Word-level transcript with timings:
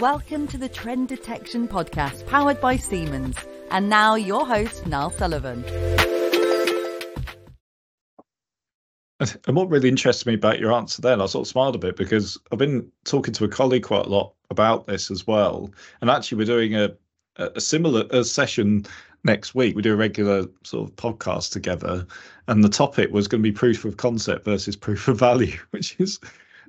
Welcome 0.00 0.48
to 0.48 0.56
the 0.56 0.66
Trend 0.66 1.08
Detection 1.08 1.68
Podcast 1.68 2.26
powered 2.26 2.58
by 2.58 2.78
Siemens. 2.78 3.36
And 3.70 3.90
now 3.90 4.14
your 4.14 4.46
host, 4.46 4.86
Niall 4.86 5.10
Sullivan. 5.10 5.62
And 9.46 9.54
what 9.54 9.68
really 9.68 9.90
interested 9.90 10.26
me 10.26 10.32
about 10.32 10.58
your 10.58 10.72
answer 10.72 11.02
then, 11.02 11.20
I 11.20 11.26
sort 11.26 11.46
of 11.46 11.50
smiled 11.50 11.74
a 11.74 11.78
bit 11.78 11.96
because 11.96 12.38
I've 12.50 12.58
been 12.58 12.90
talking 13.04 13.34
to 13.34 13.44
a 13.44 13.48
colleague 13.48 13.82
quite 13.82 14.06
a 14.06 14.08
lot 14.08 14.32
about 14.48 14.86
this 14.86 15.10
as 15.10 15.26
well. 15.26 15.70
And 16.00 16.08
actually, 16.08 16.38
we're 16.38 16.46
doing 16.46 16.74
a, 16.74 16.96
a 17.36 17.60
similar 17.60 18.06
a 18.10 18.24
session 18.24 18.86
next 19.24 19.54
week. 19.54 19.76
We 19.76 19.82
do 19.82 19.92
a 19.92 19.96
regular 19.96 20.46
sort 20.64 20.88
of 20.88 20.96
podcast 20.96 21.52
together. 21.52 22.06
And 22.48 22.64
the 22.64 22.70
topic 22.70 23.10
was 23.12 23.28
going 23.28 23.42
to 23.42 23.50
be 23.50 23.52
proof 23.52 23.84
of 23.84 23.98
concept 23.98 24.46
versus 24.46 24.76
proof 24.76 25.08
of 25.08 25.18
value, 25.18 25.58
which 25.72 25.94
is 25.98 26.18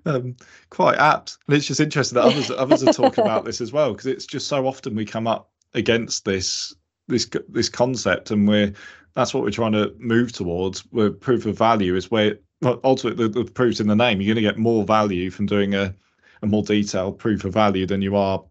um, 0.06 0.36
quite 0.70 0.98
apt. 0.98 1.38
And 1.48 1.56
it's 1.56 1.68
just 1.68 1.80
interesting 1.80 2.16
that 2.16 2.26
others 2.26 2.52
others 2.52 2.84
are 2.84 2.94
talking 2.94 3.24
about 3.24 3.46
this 3.46 3.62
as 3.62 3.72
well 3.72 3.92
because 3.92 4.08
it's 4.08 4.26
just 4.26 4.48
so 4.48 4.68
often 4.68 4.96
we 4.96 5.06
come 5.06 5.28
up 5.28 5.50
against 5.74 6.26
this 6.26 6.74
this 7.08 7.30
this 7.50 7.70
concept, 7.70 8.32
and 8.32 8.48
we're 8.48 8.74
that's 9.16 9.34
what 9.34 9.44
we're 9.44 9.52
trying 9.52 9.74
to 9.74 9.94
move 9.98 10.32
towards. 10.32 10.82
Where 10.92 11.12
proof 11.12 11.46
of 11.46 11.58
value 11.58 11.96
is 11.96 12.10
where 12.12 12.38
ultimately 12.84 13.28
the, 13.28 13.44
the 13.44 13.52
proof's 13.52 13.80
in 13.80 13.88
the 13.88 13.96
name. 13.96 14.22
You're 14.22 14.36
going 14.36 14.44
to 14.44 14.50
get 14.50 14.58
more 14.58 14.84
value 14.84 15.30
from 15.32 15.46
doing 15.46 15.74
a 15.74 15.94
a 16.42 16.48
more 16.48 16.64
detailed 16.64 17.20
proof 17.20 17.46
of 17.46 17.54
value 17.54 17.86
than 17.86 18.02
you 18.02 18.16
are 18.16 18.44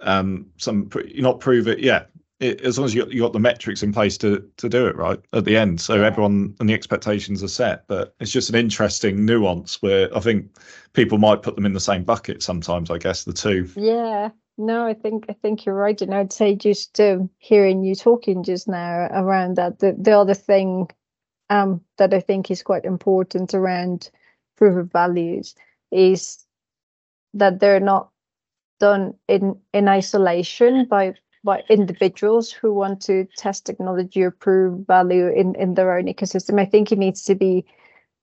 um 0.00 0.46
some 0.58 0.88
you're 1.06 1.22
not 1.22 1.40
prove 1.40 1.66
it 1.66 1.80
yeah 1.80 2.04
it, 2.40 2.60
as 2.60 2.78
long 2.78 2.86
as 2.86 2.94
you 2.94 3.02
got, 3.02 3.12
you 3.12 3.20
got 3.20 3.32
the 3.32 3.40
metrics 3.40 3.82
in 3.82 3.92
place 3.92 4.16
to 4.18 4.48
to 4.56 4.68
do 4.68 4.86
it 4.86 4.96
right 4.96 5.20
at 5.32 5.44
the 5.44 5.56
end. 5.56 5.80
So 5.80 6.02
everyone 6.02 6.54
and 6.60 6.68
the 6.68 6.74
expectations 6.74 7.42
are 7.42 7.48
set 7.48 7.86
but 7.88 8.14
it's 8.20 8.30
just 8.30 8.50
an 8.50 8.54
interesting 8.54 9.24
nuance 9.24 9.82
where 9.82 10.14
i 10.16 10.20
think 10.20 10.56
people 10.92 11.18
might 11.18 11.42
put 11.42 11.56
them 11.56 11.66
in 11.66 11.72
the 11.72 11.80
same 11.80 12.04
bucket 12.04 12.42
sometimes 12.42 12.90
i 12.90 12.98
guess 12.98 13.24
the 13.24 13.32
two. 13.32 13.68
Yeah. 13.74 14.30
No 14.56 14.86
i 14.86 14.94
think 14.94 15.26
i 15.28 15.32
think 15.32 15.64
you're 15.64 15.74
right. 15.74 16.00
And 16.00 16.14
i'd 16.14 16.32
say 16.32 16.54
just 16.54 17.00
um, 17.00 17.30
hearing 17.38 17.82
you 17.82 17.94
talking 17.94 18.42
just 18.42 18.68
now 18.68 19.08
around 19.12 19.56
that 19.56 19.80
the, 19.80 19.96
the 19.98 20.12
other 20.12 20.34
thing 20.34 20.88
um, 21.50 21.80
that 21.96 22.14
i 22.14 22.20
think 22.20 22.50
is 22.50 22.62
quite 22.62 22.84
important 22.84 23.54
around 23.54 24.10
proof 24.56 24.76
of 24.76 24.92
values 24.92 25.54
is 25.90 26.44
that 27.34 27.60
they're 27.60 27.80
not 27.80 28.10
done 28.80 29.14
in 29.28 29.58
in 29.72 29.88
isolation 29.88 30.86
by 30.86 31.14
by 31.44 31.62
individuals 31.68 32.50
who 32.50 32.72
want 32.72 33.00
to 33.02 33.26
test 33.36 33.66
technology 33.66 34.22
or 34.22 34.30
prove 34.30 34.86
value 34.86 35.28
in, 35.28 35.54
in 35.54 35.74
their 35.74 35.96
own 35.96 36.06
ecosystem. 36.06 36.60
I 36.60 36.64
think 36.64 36.92
it 36.92 36.98
needs 36.98 37.22
to 37.24 37.34
be 37.34 37.64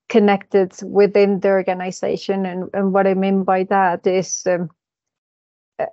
connected 0.09 0.73
within 0.83 1.39
the 1.39 1.49
organization. 1.49 2.45
And, 2.45 2.69
and 2.73 2.93
what 2.93 3.07
I 3.07 3.13
mean 3.13 3.43
by 3.43 3.63
that 3.65 4.05
is 4.05 4.45
um, 4.45 4.69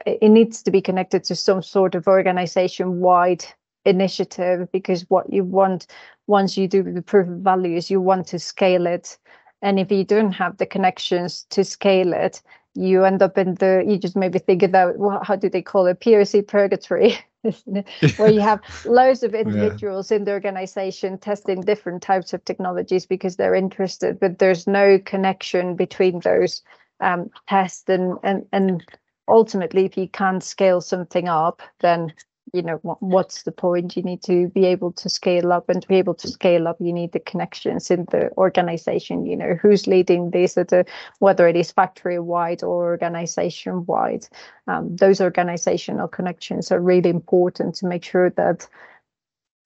it 0.06 0.31
needs 0.31 0.62
to 0.62 0.70
be 0.70 0.81
connected 0.81 1.25
to 1.25 1.34
some 1.34 1.62
sort 1.62 1.95
of 1.95 2.06
organization 2.06 3.00
wide 3.00 3.45
initiative 3.84 4.70
because 4.70 5.09
what 5.09 5.33
you 5.33 5.45
want 5.45 5.87
once 6.27 6.56
you 6.56 6.69
do 6.69 6.83
the 6.83 7.03
proof 7.03 7.28
of 7.28 7.39
values, 7.39 7.91
you 7.91 8.00
want 8.00 8.27
to 8.28 8.39
scale 8.39 8.87
it. 8.87 9.19
And 9.61 9.78
if 9.78 9.91
you 9.91 10.05
don't 10.05 10.33
have 10.33 10.59
the 10.59 10.67
connections 10.67 11.47
to 11.50 11.65
scale 11.65 12.12
it, 12.12 12.43
you 12.75 13.05
end 13.05 13.23
up 13.23 13.37
in 13.37 13.55
the 13.56 13.84
you 13.87 13.98
just 13.98 14.17
maybe 14.17 14.39
think 14.39 14.62
about 14.62 14.98
well, 14.98 15.23
how 15.23 15.37
do 15.37 15.48
they 15.48 15.62
call 15.62 15.87
it 15.87 16.01
POC 16.01 16.47
purgatory 16.47 17.19
where 18.17 18.31
you 18.31 18.41
have 18.41 18.61
loads 18.84 19.23
of 19.23 19.34
individuals 19.34 20.11
yeah. 20.11 20.19
in 20.19 20.25
the 20.25 20.33
organization 20.33 21.19
testing 21.19 21.61
different 21.61 22.03
types 22.03 22.33
of 22.33 22.45
technologies 22.45 23.05
because 23.05 23.37
they're 23.37 23.55
interested 23.55 24.19
but 24.19 24.39
there's 24.39 24.67
no 24.67 24.98
connection 24.98 25.77
between 25.77 26.20
those 26.20 26.62
um, 27.00 27.31
tests 27.48 27.89
and 27.89 28.17
and 28.23 28.47
and 28.53 28.84
ultimately 29.28 29.84
if 29.84 29.97
you 29.97 30.09
can't 30.09 30.43
scale 30.43 30.81
something 30.81 31.28
up 31.28 31.62
then 31.81 32.12
you 32.53 32.62
know 32.62 32.77
what's 33.00 33.45
the 33.45 33.53
point? 33.53 33.97
You 33.97 34.03
need 34.03 34.22
to 34.25 34.48
be 34.48 34.67
able 34.67 34.92
to 34.92 35.08
scale 35.08 35.53
up 35.53 35.69
and 35.71 35.81
to 35.81 35.88
be 35.88 35.97
able 35.97 36.15
to 36.15 36.28
scale 36.28 36.69
up 36.69 36.76
you 36.81 36.93
need 36.93 37.12
the 37.12 37.21
connections 37.21 37.91
in 37.91 38.06
the 38.10 38.31
organization 38.37 39.25
you 39.25 39.37
know 39.37 39.54
who's 39.60 39.87
leading 39.87 40.31
this 40.31 40.59
at 40.59 40.72
a, 40.72 40.84
whether 41.19 41.49
it 41.49 41.56
is 41.56 41.72
factory 41.72 42.19
wide 42.19 42.62
or 42.62 42.84
organization 42.84 43.87
wide. 43.87 44.26
Um, 44.66 44.94
those 44.97 45.21
organizational 45.21 46.09
connections 46.09 46.71
are 46.71 46.81
really 46.81 47.10
important 47.10 47.75
to 47.76 47.87
make 47.87 48.04
sure 48.04 48.31
that 48.31 48.69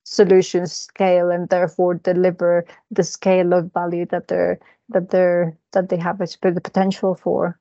solutions 0.05 0.71
scale 0.71 1.29
and 1.29 1.49
therefore 1.49 1.95
deliver 1.95 2.65
the 2.91 3.03
scale 3.03 3.51
of 3.53 3.73
value 3.73 4.05
that 4.05 4.29
they're 4.29 4.59
that 4.89 5.09
they're 5.09 5.57
that 5.73 5.89
they 5.89 5.97
have 5.97 6.19
the 6.19 6.61
potential 6.63 7.15
for 7.15 7.59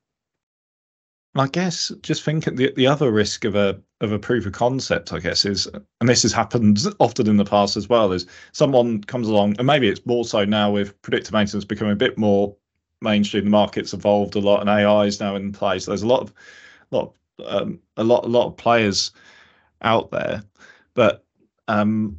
I 1.39 1.49
guess 1.49 1.93
just 2.03 2.23
thinking 2.23 2.57
the 2.57 2.73
the 2.77 2.87
other 2.87 3.11
risk 3.11 3.45
of 3.45 3.55
a 3.55 3.81
of 4.01 4.13
a 4.13 4.19
proof 4.19 4.47
of 4.47 4.53
concept, 4.53 5.13
I 5.13 5.19
guess, 5.19 5.45
is 5.45 5.67
and 6.01 6.09
this 6.09 6.23
has 6.23 6.33
happened 6.33 6.79
often 6.99 7.29
in 7.29 7.37
the 7.37 7.45
past 7.45 7.77
as 7.77 7.89
well, 7.89 8.13
is 8.13 8.27
someone 8.53 9.03
comes 9.05 9.29
along 9.29 9.57
and 9.59 9.67
maybe 9.67 9.89
it's 9.89 10.05
more 10.07 10.25
so 10.25 10.45
now 10.45 10.71
with 10.71 11.01
predictive 11.03 11.33
maintenance 11.33 11.65
becoming 11.65 11.93
a 11.93 11.97
bit 11.97 12.17
more 12.17 12.57
mainstream. 13.03 13.45
The 13.45 13.51
market's 13.51 13.93
evolved 13.93 14.37
a 14.37 14.41
lot 14.41 14.61
and 14.61 14.71
AI 14.71 15.05
is 15.05 15.21
now 15.21 15.37
in 15.37 15.53
place. 15.53 15.87
There's 15.87 16.03
a 16.03 16.07
lot 16.07 16.23
of 16.23 16.33
lot 16.91 17.15
um, 17.45 17.81
a 17.97 18.05
lot 18.05 18.25
a 18.25 18.29
lot 18.29 18.47
of 18.47 18.57
players 18.57 19.13
out 19.83 20.11
there, 20.11 20.43
but 20.95 21.25
um, 21.69 22.19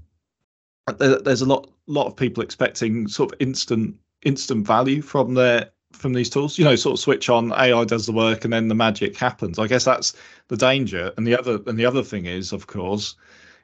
there, 0.99 1.19
there's 1.19 1.41
a 1.41 1.45
lot 1.45 1.71
lot 1.87 2.07
of 2.07 2.15
people 2.15 2.43
expecting 2.43 3.07
sort 3.07 3.31
of 3.31 3.41
instant 3.41 3.95
instant 4.23 4.67
value 4.67 5.01
from 5.01 5.33
their 5.33 5.71
from 5.97 6.13
these 6.13 6.29
tools. 6.29 6.57
You 6.57 6.65
know, 6.65 6.75
sort 6.75 6.93
of 6.93 6.99
switch 6.99 7.29
on, 7.29 7.51
AI 7.53 7.83
does 7.85 8.05
the 8.05 8.11
work, 8.11 8.43
and 8.43 8.53
then 8.53 8.67
the 8.67 8.75
magic 8.75 9.17
happens. 9.17 9.59
I 9.59 9.67
guess 9.67 9.85
that's 9.85 10.13
the 10.47 10.57
danger. 10.57 11.11
And 11.17 11.25
the 11.25 11.37
other 11.37 11.59
and 11.65 11.77
the 11.77 11.85
other 11.85 12.03
thing 12.03 12.25
is, 12.25 12.53
of 12.53 12.67
course, 12.67 13.15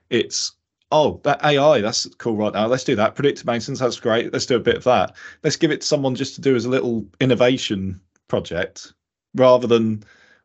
it's 0.09 0.53
oh 0.91 1.19
that 1.23 1.43
AI 1.43 1.81
that's 1.81 2.05
cool 2.17 2.35
right 2.35 2.53
now. 2.53 2.67
Let's 2.67 2.83
do 2.83 2.95
that. 2.95 3.15
Predictive 3.15 3.45
maintenance 3.45 3.79
that's 3.79 3.99
great. 3.99 4.31
Let's 4.33 4.45
do 4.45 4.55
a 4.55 4.59
bit 4.59 4.77
of 4.77 4.83
that. 4.85 5.15
Let's 5.43 5.55
give 5.55 5.71
it 5.71 5.81
to 5.81 5.87
someone 5.87 6.15
just 6.15 6.35
to 6.35 6.41
do 6.41 6.55
as 6.55 6.65
a 6.65 6.69
little 6.69 7.05
innovation 7.19 7.99
project 8.27 8.93
rather 9.35 9.67
than 9.67 10.03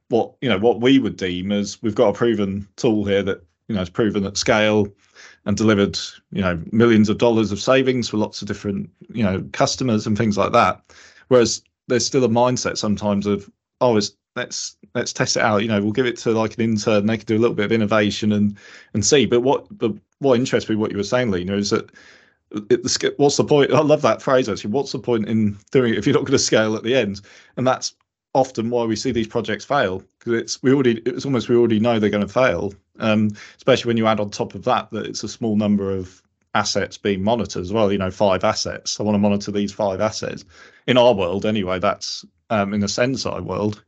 what 0.08 0.34
you 0.40 0.48
know 0.48 0.58
what 0.58 0.80
we 0.80 0.98
would 0.98 1.16
deem 1.16 1.52
as 1.52 1.80
we've 1.82 1.94
got 1.94 2.08
a 2.08 2.12
proven 2.12 2.66
tool 2.76 3.04
here 3.04 3.22
that 3.22 3.42
you 3.68 3.74
know 3.74 3.82
is 3.82 3.90
proven 3.90 4.24
at 4.24 4.36
scale 4.36 4.88
and 5.44 5.56
delivered 5.56 5.98
you 6.32 6.40
know 6.40 6.60
millions 6.72 7.08
of 7.08 7.18
dollars 7.18 7.52
of 7.52 7.60
savings 7.60 8.08
for 8.08 8.16
lots 8.16 8.40
of 8.40 8.48
different 8.48 8.88
you 9.12 9.22
know 9.22 9.44
customers 9.52 10.06
and 10.06 10.16
things 10.16 10.38
like 10.38 10.52
that 10.52 10.82
whereas 11.28 11.62
there's 11.88 12.06
still 12.06 12.24
a 12.24 12.28
mindset 12.28 12.76
sometimes 12.76 13.26
of 13.26 13.50
oh 13.80 13.96
it's 13.96 14.12
let's 14.36 14.76
let's 14.94 15.12
test 15.12 15.36
it 15.36 15.42
out 15.42 15.62
you 15.62 15.68
know 15.68 15.82
we'll 15.82 15.92
give 15.92 16.06
it 16.06 16.16
to 16.16 16.30
like 16.30 16.54
an 16.54 16.62
intern 16.62 17.06
they 17.06 17.16
can 17.16 17.26
do 17.26 17.36
a 17.36 17.40
little 17.40 17.56
bit 17.56 17.66
of 17.66 17.72
innovation 17.72 18.32
and 18.32 18.56
and 18.94 19.04
see. 19.04 19.26
But 19.26 19.40
what 19.40 19.66
but 19.76 19.92
what 20.20 20.38
interests 20.38 20.70
me 20.70 20.76
what 20.76 20.90
you 20.90 20.96
were 20.96 21.02
saying 21.02 21.30
Lina 21.30 21.54
is 21.54 21.70
that 21.70 21.90
it, 22.50 22.82
the, 22.82 23.14
what's 23.18 23.36
the 23.36 23.44
point? 23.44 23.72
I 23.72 23.80
love 23.80 24.02
that 24.02 24.22
phrase 24.22 24.48
actually. 24.48 24.70
What's 24.70 24.92
the 24.92 24.98
point 24.98 25.28
in 25.28 25.58
doing 25.70 25.92
it 25.92 25.98
if 25.98 26.06
you're 26.06 26.14
not 26.14 26.24
going 26.24 26.32
to 26.32 26.38
scale 26.38 26.76
at 26.76 26.82
the 26.82 26.94
end? 26.94 27.20
And 27.56 27.66
that's 27.66 27.94
often 28.34 28.70
why 28.70 28.84
we 28.84 28.96
see 28.96 29.10
these 29.10 29.26
projects 29.26 29.64
fail 29.64 30.02
because 30.18 30.34
it's 30.34 30.62
we 30.62 30.72
already 30.72 31.02
it's 31.06 31.24
almost 31.24 31.48
we 31.48 31.56
already 31.56 31.80
know 31.80 31.98
they're 31.98 32.10
going 32.10 32.26
to 32.26 32.32
fail. 32.32 32.72
Um, 33.00 33.30
especially 33.56 33.90
when 33.90 33.96
you 33.96 34.06
add 34.06 34.20
on 34.20 34.30
top 34.30 34.54
of 34.54 34.64
that 34.64 34.90
that 34.90 35.06
it's 35.06 35.22
a 35.22 35.28
small 35.28 35.56
number 35.56 35.90
of 35.90 36.22
assets 36.54 36.98
being 36.98 37.22
monitored 37.22 37.62
as 37.62 37.72
well. 37.72 37.92
You 37.92 37.98
know, 37.98 38.10
five 38.10 38.44
assets. 38.44 38.98
I 38.98 39.02
want 39.02 39.14
to 39.14 39.18
monitor 39.18 39.50
these 39.50 39.72
five 39.72 40.00
assets. 40.00 40.44
In 40.86 40.96
our 40.96 41.14
world, 41.14 41.44
anyway, 41.44 41.78
that's 41.78 42.24
um, 42.50 42.72
in 42.74 42.80
the 42.80 42.86
Senseye 42.86 43.42
world. 43.42 43.82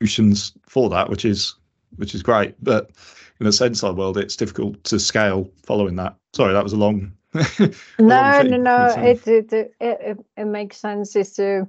Solutions 0.00 0.52
for 0.66 0.88
that, 0.90 1.10
which 1.10 1.24
is 1.24 1.54
which 1.96 2.14
is 2.14 2.22
great, 2.22 2.54
but 2.62 2.90
in 3.38 3.44
the 3.44 3.50
Senseye 3.50 3.94
world, 3.94 4.16
it's 4.16 4.36
difficult 4.36 4.82
to 4.84 4.98
scale 4.98 5.50
following 5.64 5.96
that. 5.96 6.16
Sorry, 6.34 6.52
that 6.52 6.62
was 6.62 6.72
a 6.72 6.76
long. 6.76 7.12
a 7.34 7.44
no, 7.98 8.06
long 8.06 8.50
no, 8.50 8.56
no. 8.56 8.86
It, 8.98 9.26
it 9.28 9.52
it, 9.52 9.74
it 9.80 10.18
it 10.36 10.44
makes 10.44 10.78
sense. 10.78 11.14
Is 11.16 11.34
to, 11.34 11.68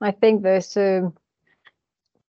I 0.00 0.12
think 0.12 0.42
there's 0.42 0.76
um, 0.76 1.14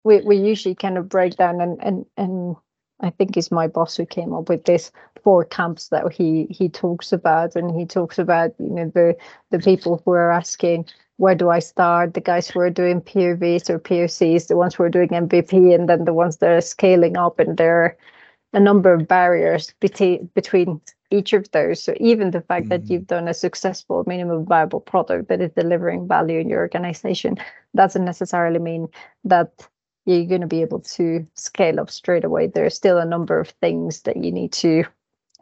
we 0.04 0.20
we 0.22 0.36
usually 0.36 0.74
kind 0.74 0.98
of 0.98 1.08
break 1.08 1.36
down 1.36 1.60
and 1.60 1.78
and 1.82 2.06
and 2.16 2.56
I 3.00 3.10
think 3.10 3.36
it's 3.36 3.50
my 3.50 3.66
boss 3.66 3.96
who 3.96 4.06
came 4.06 4.32
up 4.32 4.48
with 4.48 4.64
this 4.64 4.92
four 5.24 5.44
camps 5.44 5.88
that 5.88 6.12
he 6.12 6.46
he 6.50 6.68
talks 6.68 7.12
about, 7.12 7.56
and 7.56 7.78
he 7.78 7.86
talks 7.86 8.18
about 8.18 8.52
you 8.58 8.70
know 8.70 8.90
the 8.94 9.16
the 9.50 9.58
people 9.58 10.02
who 10.04 10.12
are 10.12 10.32
asking 10.32 10.86
where 11.18 11.34
do 11.34 11.50
I 11.50 11.60
start, 11.60 12.14
the 12.14 12.20
guys 12.20 12.48
who 12.48 12.58
are 12.60 12.70
doing 12.70 13.00
POVs 13.00 13.70
or 13.70 13.78
POCs, 13.78 14.48
the 14.48 14.56
ones 14.56 14.74
who 14.74 14.82
are 14.82 14.88
doing 14.88 15.10
MVP, 15.10 15.72
and 15.72 15.88
then 15.88 16.04
the 16.04 16.14
ones 16.14 16.38
that 16.38 16.50
are 16.50 16.60
scaling 16.60 17.16
up, 17.16 17.38
and 17.38 17.56
there 17.56 17.84
are 17.84 17.96
a 18.52 18.60
number 18.60 18.92
of 18.92 19.06
barriers 19.06 19.72
between 19.80 20.28
between 20.34 20.80
each 21.10 21.32
of 21.32 21.50
those. 21.52 21.82
So 21.82 21.94
even 22.00 22.30
the 22.30 22.40
fact 22.40 22.66
mm. 22.66 22.68
that 22.70 22.90
you've 22.90 23.06
done 23.06 23.28
a 23.28 23.34
successful 23.34 24.02
minimum 24.06 24.46
viable 24.46 24.80
product 24.80 25.28
that 25.28 25.40
is 25.40 25.52
delivering 25.52 26.08
value 26.08 26.38
in 26.38 26.48
your 26.48 26.60
organization 26.60 27.36
doesn't 27.76 28.04
necessarily 28.04 28.58
mean 28.58 28.88
that 29.24 29.68
you're 30.06 30.26
going 30.26 30.40
to 30.40 30.46
be 30.46 30.62
able 30.62 30.80
to 30.80 31.26
scale 31.34 31.78
up 31.78 31.90
straight 31.90 32.24
away. 32.24 32.46
There 32.46 32.66
are 32.66 32.70
still 32.70 32.98
a 32.98 33.04
number 33.04 33.38
of 33.38 33.50
things 33.60 34.02
that 34.02 34.16
you 34.16 34.32
need 34.32 34.52
to 34.54 34.84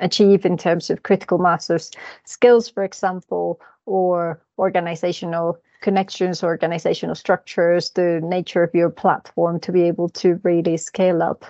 achieve 0.00 0.44
in 0.44 0.56
terms 0.56 0.91
of 0.91 1.02
critical 1.02 1.38
mass 1.38 1.70
of 1.70 1.82
skills, 2.25 2.69
for 2.69 2.82
example, 2.82 3.61
or 3.87 4.43
organizational 4.58 5.58
connections, 5.81 6.43
organizational 6.43 7.14
structures, 7.14 7.91
the 7.91 8.20
nature 8.23 8.62
of 8.62 8.75
your 8.75 8.91
platform 8.91 9.58
to 9.61 9.73
be 9.73 9.82
able 9.82 10.08
to 10.11 10.41
really 10.43 10.76
scale 10.76 11.23
up 11.23 11.44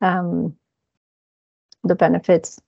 um, 0.00 0.54
the 1.84 1.94
benefits. 1.94 2.60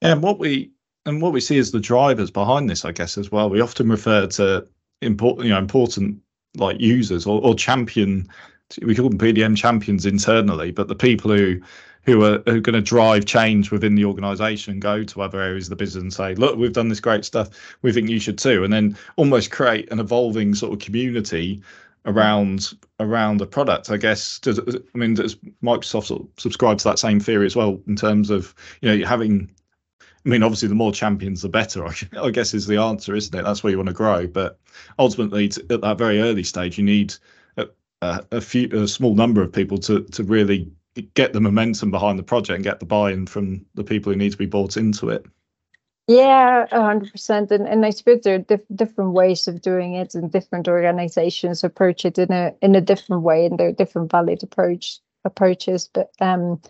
And 0.00 0.22
what 0.22 0.38
we 0.38 0.70
and 1.06 1.20
what 1.20 1.32
we 1.32 1.40
see 1.40 1.58
as 1.58 1.70
the 1.70 1.80
drivers 1.80 2.30
behind 2.30 2.70
this, 2.70 2.84
I 2.84 2.92
guess, 2.92 3.18
as 3.18 3.30
well. 3.30 3.50
We 3.50 3.60
often 3.60 3.90
refer 3.90 4.26
to 4.26 4.66
important, 5.02 5.44
you 5.44 5.52
know, 5.52 5.58
important 5.58 6.18
like 6.56 6.80
users 6.80 7.26
or, 7.26 7.42
or 7.42 7.54
champion. 7.54 8.28
We 8.80 8.94
call 8.94 9.10
them 9.10 9.18
PDM 9.18 9.56
champions 9.56 10.06
internally, 10.06 10.70
but 10.70 10.88
the 10.88 10.94
people 10.94 11.30
who 11.30 11.60
who 12.04 12.22
are, 12.24 12.42
are 12.46 12.60
going 12.60 12.74
to 12.74 12.80
drive 12.80 13.24
change 13.24 13.70
within 13.70 13.94
the 13.94 14.04
organization 14.04 14.78
go 14.78 15.02
to 15.04 15.22
other 15.22 15.40
areas 15.40 15.66
of 15.66 15.70
the 15.70 15.76
business 15.76 16.02
and 16.02 16.12
say, 16.12 16.34
look, 16.34 16.56
we've 16.56 16.72
done 16.72 16.88
this 16.88 17.00
great 17.00 17.24
stuff. 17.24 17.76
We 17.82 17.92
think 17.92 18.08
you 18.08 18.20
should 18.20 18.38
too. 18.38 18.64
And 18.64 18.72
then 18.72 18.96
almost 19.16 19.50
create 19.50 19.90
an 19.90 20.00
evolving 20.00 20.54
sort 20.54 20.72
of 20.72 20.78
community 20.78 21.62
around 22.06 22.74
around 23.00 23.38
the 23.38 23.46
product. 23.46 23.90
I 23.90 23.96
guess, 23.96 24.38
does, 24.38 24.58
I 24.60 24.98
mean, 24.98 25.14
does 25.14 25.36
Microsoft 25.62 26.04
sort 26.04 26.22
of 26.22 26.28
subscribe 26.36 26.78
to 26.78 26.84
that 26.84 26.98
same 26.98 27.20
theory 27.20 27.46
as 27.46 27.56
well 27.56 27.80
in 27.86 27.96
terms 27.96 28.30
of, 28.30 28.54
you 28.80 28.96
know, 28.96 29.06
having 29.06 29.50
I 30.24 30.30
mean, 30.30 30.42
obviously, 30.42 30.68
the 30.68 30.74
more 30.74 30.92
champions, 30.92 31.42
the 31.42 31.50
better. 31.50 31.86
I 32.20 32.30
guess 32.30 32.54
is 32.54 32.66
the 32.66 32.78
answer, 32.78 33.14
isn't 33.14 33.38
it? 33.38 33.42
That's 33.42 33.62
where 33.62 33.70
you 33.70 33.76
want 33.76 33.88
to 33.88 33.94
grow. 33.94 34.26
But 34.26 34.58
ultimately, 34.98 35.46
at 35.46 35.82
that 35.82 35.98
very 35.98 36.20
early 36.20 36.42
stage, 36.44 36.78
you 36.78 36.84
need 36.84 37.14
a, 37.58 37.66
a, 38.00 38.24
a, 38.32 38.40
few, 38.40 38.68
a 38.72 38.88
small 38.88 39.14
number 39.14 39.42
of 39.42 39.52
people 39.52 39.76
to 39.78 40.02
to 40.02 40.24
really 40.24 40.70
get 41.02 41.32
the 41.32 41.40
momentum 41.40 41.90
behind 41.90 42.18
the 42.18 42.22
project 42.22 42.54
and 42.54 42.64
get 42.64 42.80
the 42.80 42.86
buy-in 42.86 43.26
from 43.26 43.64
the 43.74 43.84
people 43.84 44.12
who 44.12 44.18
need 44.18 44.32
to 44.32 44.38
be 44.38 44.46
bought 44.46 44.76
into 44.76 45.08
it. 45.08 45.26
Yeah, 46.06 46.66
hundred 46.70 47.12
percent. 47.12 47.50
And 47.50 47.66
and 47.66 47.86
I 47.86 47.90
suppose 47.90 48.20
there 48.22 48.34
are 48.34 48.38
dif- 48.38 48.60
different 48.74 49.12
ways 49.12 49.48
of 49.48 49.62
doing 49.62 49.94
it, 49.94 50.14
and 50.14 50.30
different 50.30 50.68
organizations 50.68 51.64
approach 51.64 52.04
it 52.04 52.18
in 52.18 52.30
a 52.30 52.52
in 52.60 52.74
a 52.74 52.80
different 52.80 53.22
way, 53.22 53.46
and 53.46 53.58
there 53.58 53.68
are 53.68 53.72
different 53.72 54.10
valid 54.10 54.42
approach 54.42 55.00
approaches. 55.24 55.88
But 55.92 56.10
um, 56.20 56.60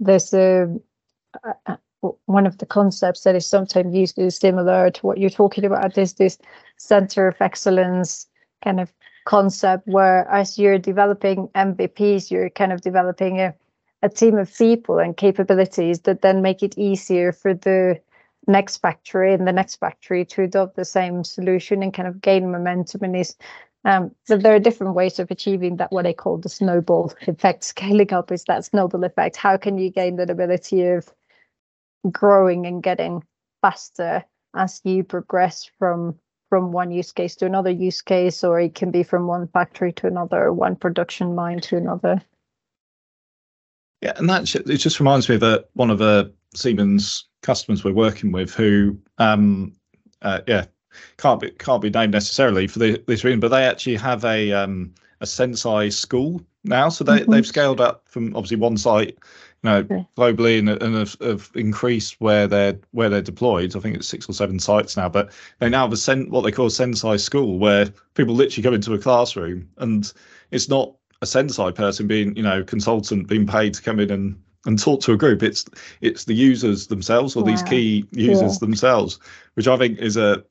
there's 0.00 0.34
a 0.34 0.74
one 2.26 2.46
of 2.46 2.58
the 2.58 2.66
concepts 2.66 3.22
that 3.22 3.36
is 3.36 3.46
sometimes 3.46 3.94
used 3.94 4.18
is 4.18 4.36
similar 4.36 4.90
to 4.90 5.06
what 5.06 5.18
you're 5.18 5.30
talking 5.30 5.64
about. 5.64 5.96
Is 5.96 6.14
this 6.14 6.38
center 6.76 7.28
of 7.28 7.36
excellence 7.40 8.26
kind 8.64 8.80
of 8.80 8.92
concept, 9.24 9.86
where 9.86 10.28
as 10.28 10.58
you're 10.58 10.78
developing 10.78 11.48
MVPs, 11.54 12.30
you're 12.30 12.50
kind 12.50 12.72
of 12.72 12.80
developing 12.80 13.40
a 13.40 13.54
a 14.02 14.08
team 14.08 14.38
of 14.38 14.54
people 14.56 14.98
and 14.98 15.16
capabilities 15.16 16.00
that 16.00 16.22
then 16.22 16.42
make 16.42 16.62
it 16.62 16.78
easier 16.78 17.32
for 17.32 17.54
the 17.54 18.00
next 18.46 18.78
factory 18.78 19.34
and 19.34 19.46
the 19.46 19.52
next 19.52 19.76
factory 19.76 20.24
to 20.24 20.42
adopt 20.42 20.76
the 20.76 20.84
same 20.84 21.22
solution 21.24 21.82
and 21.82 21.94
kind 21.94 22.08
of 22.08 22.20
gain 22.20 22.50
momentum 22.50 23.04
in 23.04 23.12
this. 23.12 23.36
Um, 23.84 24.10
so 24.24 24.36
there 24.36 24.54
are 24.54 24.60
different 24.60 24.94
ways 24.94 25.18
of 25.18 25.30
achieving 25.30 25.76
that, 25.76 25.92
what 25.92 26.06
I 26.06 26.12
call 26.12 26.38
the 26.38 26.48
snowball 26.48 27.14
effect. 27.26 27.64
Scaling 27.64 28.12
up 28.12 28.30
is 28.32 28.44
that 28.44 28.64
snowball 28.64 29.04
effect. 29.04 29.36
How 29.36 29.56
can 29.56 29.78
you 29.78 29.90
gain 29.90 30.16
that 30.16 30.30
ability 30.30 30.86
of 30.86 31.08
growing 32.10 32.66
and 32.66 32.82
getting 32.82 33.22
faster 33.62 34.24
as 34.54 34.80
you 34.84 35.04
progress 35.04 35.70
from 35.78 36.18
from 36.48 36.72
one 36.72 36.90
use 36.90 37.12
case 37.12 37.36
to 37.36 37.46
another 37.46 37.70
use 37.70 38.02
case, 38.02 38.42
or 38.42 38.58
it 38.58 38.74
can 38.74 38.90
be 38.90 39.04
from 39.04 39.28
one 39.28 39.46
factory 39.46 39.92
to 39.92 40.08
another, 40.08 40.52
one 40.52 40.74
production 40.74 41.36
line 41.36 41.60
to 41.60 41.76
another. 41.76 42.20
Yeah, 44.00 44.12
and 44.16 44.28
that 44.30 44.54
it 44.54 44.76
just 44.76 44.98
reminds 44.98 45.28
me 45.28 45.34
of 45.34 45.42
a, 45.42 45.64
one 45.74 45.90
of 45.90 45.98
the 45.98 46.32
Siemens 46.54 47.26
customers 47.42 47.84
we're 47.84 47.92
working 47.92 48.32
with 48.32 48.54
who, 48.54 48.98
um, 49.18 49.72
uh, 50.22 50.40
yeah, 50.46 50.66
can't 51.18 51.40
be 51.40 51.50
can't 51.52 51.82
be 51.82 51.90
named 51.90 52.12
necessarily 52.12 52.66
for 52.66 52.78
the, 52.78 53.02
this 53.06 53.24
reason, 53.24 53.40
but 53.40 53.48
they 53.48 53.64
actually 53.64 53.96
have 53.96 54.24
a 54.24 54.52
um, 54.52 54.92
a 55.20 55.24
Senseye 55.24 55.92
school 55.92 56.40
now, 56.64 56.88
so 56.88 57.04
they 57.04 57.20
mm-hmm. 57.20 57.30
they've 57.30 57.46
scaled 57.46 57.80
up 57.80 58.02
from 58.06 58.34
obviously 58.34 58.56
one 58.56 58.76
site, 58.76 59.18
you 59.62 59.70
know, 59.70 59.76
okay. 59.78 60.06
globally, 60.16 60.58
and, 60.58 60.68
and 60.68 60.94
have, 60.94 61.16
have, 61.20 61.50
increased 61.54 62.20
where 62.20 62.46
they're 62.46 62.78
where 62.92 63.08
they're 63.08 63.22
deployed. 63.22 63.76
I 63.76 63.80
think 63.80 63.96
it's 63.96 64.08
six 64.08 64.28
or 64.28 64.32
seven 64.32 64.58
sites 64.58 64.96
now, 64.96 65.08
but 65.08 65.30
they 65.58 65.68
now 65.68 65.82
have 65.82 65.92
a 65.92 65.96
sen- 65.96 66.30
what 66.30 66.42
they 66.42 66.52
call 66.52 66.66
a 66.66 66.70
Senseye 66.70 67.20
school, 67.20 67.58
where 67.58 67.86
people 68.14 68.34
literally 68.34 68.62
come 68.62 68.74
into 68.74 68.94
a 68.94 68.98
classroom, 68.98 69.68
and 69.78 70.12
it's 70.50 70.68
not 70.68 70.94
a 71.22 71.26
Senseye 71.26 71.74
person 71.74 72.06
being, 72.06 72.34
you 72.36 72.42
know, 72.42 72.62
consultant 72.64 73.28
being 73.28 73.46
paid 73.46 73.74
to 73.74 73.82
come 73.82 74.00
in 74.00 74.10
and 74.10 74.42
and 74.66 74.78
talk 74.78 75.00
to 75.02 75.12
a 75.12 75.16
group. 75.16 75.42
It's 75.42 75.64
it's 76.00 76.24
the 76.24 76.34
users 76.34 76.86
themselves 76.88 77.36
or 77.36 77.42
wow. 77.42 77.50
these 77.50 77.62
key 77.62 78.06
users 78.12 78.54
yeah. 78.54 78.58
themselves, 78.60 79.18
which 79.54 79.68
I 79.68 79.76
think 79.76 79.98
is 79.98 80.16
a 80.16 80.44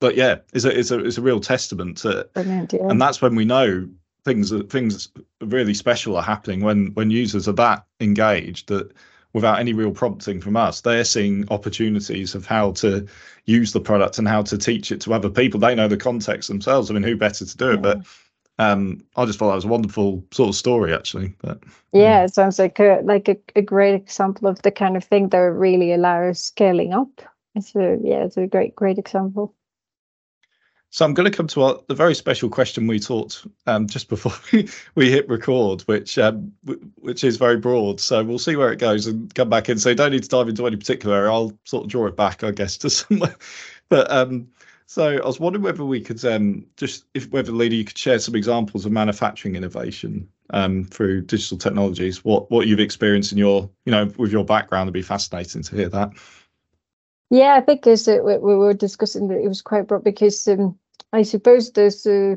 but 0.00 0.16
yeah, 0.16 0.36
is 0.52 0.64
a 0.64 0.72
is 0.76 0.90
a 0.90 1.04
is 1.04 1.18
a 1.18 1.22
real 1.22 1.40
testament 1.40 1.98
to 1.98 2.28
Brilliant, 2.34 2.72
yeah. 2.72 2.88
and 2.88 3.00
that's 3.00 3.20
when 3.20 3.34
we 3.34 3.44
know 3.44 3.88
things 4.24 4.52
things 4.68 5.08
really 5.40 5.74
special 5.74 6.16
are 6.16 6.22
happening 6.22 6.60
when 6.60 6.88
when 6.94 7.10
users 7.10 7.48
are 7.48 7.52
that 7.52 7.84
engaged 8.00 8.68
that 8.68 8.92
without 9.32 9.58
any 9.58 9.72
real 9.72 9.92
prompting 9.92 10.40
from 10.40 10.56
us 10.56 10.82
they're 10.82 11.04
seeing 11.04 11.46
opportunities 11.50 12.34
of 12.34 12.44
how 12.44 12.72
to 12.72 13.06
use 13.46 13.72
the 13.72 13.80
product 13.80 14.18
and 14.18 14.28
how 14.28 14.42
to 14.42 14.58
teach 14.58 14.92
it 14.92 15.00
to 15.00 15.14
other 15.14 15.30
people 15.30 15.58
they 15.58 15.74
know 15.74 15.88
the 15.88 15.96
context 15.96 16.48
themselves 16.48 16.90
i 16.90 16.94
mean 16.94 17.02
who 17.02 17.16
better 17.16 17.46
to 17.46 17.56
do 17.56 17.70
it 17.70 17.80
but 17.80 18.04
um, 18.60 19.02
I 19.16 19.24
just 19.24 19.38
thought 19.38 19.48
that 19.48 19.54
was 19.54 19.64
a 19.64 19.68
wonderful 19.68 20.22
sort 20.32 20.50
of 20.50 20.54
story, 20.54 20.92
actually. 20.92 21.34
But 21.40 21.62
yeah, 21.92 22.24
it 22.24 22.34
sounds 22.34 22.58
like 22.58 22.78
a 22.78 23.00
like 23.02 23.26
a, 23.26 23.36
a 23.56 23.62
great 23.62 23.94
example 23.94 24.48
of 24.48 24.60
the 24.60 24.70
kind 24.70 24.98
of 24.98 25.04
thing 25.04 25.30
that 25.30 25.38
really 25.38 25.94
allows 25.94 26.42
scaling 26.42 26.92
up. 26.92 27.22
It's 27.54 27.74
a 27.74 27.98
yeah, 28.02 28.24
it's 28.24 28.36
a 28.36 28.46
great 28.46 28.76
great 28.76 28.98
example. 28.98 29.54
So 30.92 31.04
I'm 31.04 31.14
going 31.14 31.30
to 31.30 31.34
come 31.36 31.46
to 31.46 31.62
our, 31.62 31.80
the 31.86 31.94
very 31.94 32.16
special 32.16 32.50
question 32.50 32.88
we 32.88 32.98
taught 32.98 33.46
um, 33.66 33.86
just 33.86 34.08
before 34.08 34.32
we, 34.52 34.68
we 34.94 35.10
hit 35.10 35.26
record, 35.28 35.80
which 35.82 36.18
um, 36.18 36.52
w- 36.66 36.90
which 36.96 37.24
is 37.24 37.38
very 37.38 37.56
broad. 37.56 37.98
So 37.98 38.22
we'll 38.22 38.38
see 38.38 38.56
where 38.56 38.72
it 38.72 38.78
goes 38.78 39.06
and 39.06 39.34
come 39.34 39.48
back 39.48 39.70
in. 39.70 39.78
So 39.78 39.88
you 39.88 39.94
don't 39.94 40.12
need 40.12 40.24
to 40.24 40.28
dive 40.28 40.48
into 40.48 40.66
any 40.66 40.76
particular. 40.76 41.30
I'll 41.30 41.58
sort 41.64 41.84
of 41.84 41.90
draw 41.90 42.06
it 42.08 42.16
back, 42.16 42.44
I 42.44 42.50
guess, 42.50 42.76
to 42.78 42.90
somewhere. 42.90 43.36
But 43.88 44.10
um, 44.10 44.48
so 44.90 45.18
I 45.18 45.24
was 45.24 45.38
wondering 45.38 45.62
whether 45.62 45.84
we 45.84 46.00
could 46.00 46.24
um, 46.24 46.66
just, 46.76 47.04
if 47.14 47.30
whether 47.30 47.52
Lina, 47.52 47.76
you 47.76 47.84
could 47.84 47.96
share 47.96 48.18
some 48.18 48.34
examples 48.34 48.84
of 48.84 48.90
manufacturing 48.90 49.54
innovation 49.54 50.28
um, 50.52 50.82
through 50.82 51.20
digital 51.20 51.58
technologies. 51.58 52.24
What 52.24 52.50
what 52.50 52.66
you've 52.66 52.80
experienced 52.80 53.30
in 53.30 53.38
your, 53.38 53.70
you 53.84 53.92
know, 53.92 54.10
with 54.16 54.32
your 54.32 54.44
background, 54.44 54.88
it'd 54.88 54.94
be 54.94 55.02
fascinating 55.02 55.62
to 55.62 55.76
hear 55.76 55.88
that. 55.90 56.10
Yeah, 57.30 57.54
I 57.54 57.60
think 57.60 57.86
as 57.86 58.08
we, 58.08 58.16
we 58.18 58.56
were 58.56 58.74
discussing, 58.74 59.30
it 59.30 59.46
was 59.46 59.62
quite 59.62 59.86
broad 59.86 60.02
because 60.02 60.48
um, 60.48 60.76
I 61.12 61.22
suppose 61.22 61.70
there's 61.70 62.04
uh, 62.04 62.34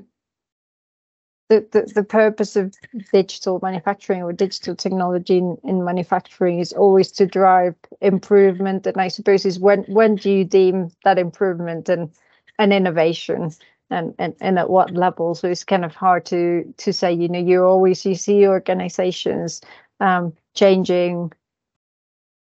the, 1.49 1.67
the 1.71 1.91
the 1.95 2.03
purpose 2.03 2.55
of 2.55 2.75
digital 3.11 3.61
manufacturing 3.63 4.21
or 4.21 4.31
digital 4.31 4.75
technology 4.75 5.39
in, 5.39 5.57
in 5.63 5.83
manufacturing 5.83 6.59
is 6.59 6.71
always 6.71 7.11
to 7.13 7.25
drive 7.25 7.73
improvement, 7.99 8.85
and 8.85 9.01
I 9.01 9.07
suppose 9.07 9.43
is 9.43 9.57
when 9.57 9.85
when 9.85 10.17
do 10.17 10.29
you 10.29 10.45
deem 10.45 10.91
that 11.03 11.17
improvement 11.17 11.89
and 11.89 12.11
an 12.59 12.71
innovation 12.71 13.51
and, 13.89 14.13
and 14.17 14.35
and 14.41 14.59
at 14.59 14.69
what 14.69 14.91
level. 14.91 15.35
So 15.35 15.47
it's 15.47 15.63
kind 15.63 15.85
of 15.85 15.95
hard 15.95 16.25
to 16.27 16.73
to 16.77 16.93
say 16.93 17.13
you 17.13 17.29
know 17.29 17.39
you 17.39 17.63
always 17.63 18.05
you 18.05 18.15
see 18.15 18.47
organizations 18.47 19.61
um, 19.99 20.33
changing 20.55 21.31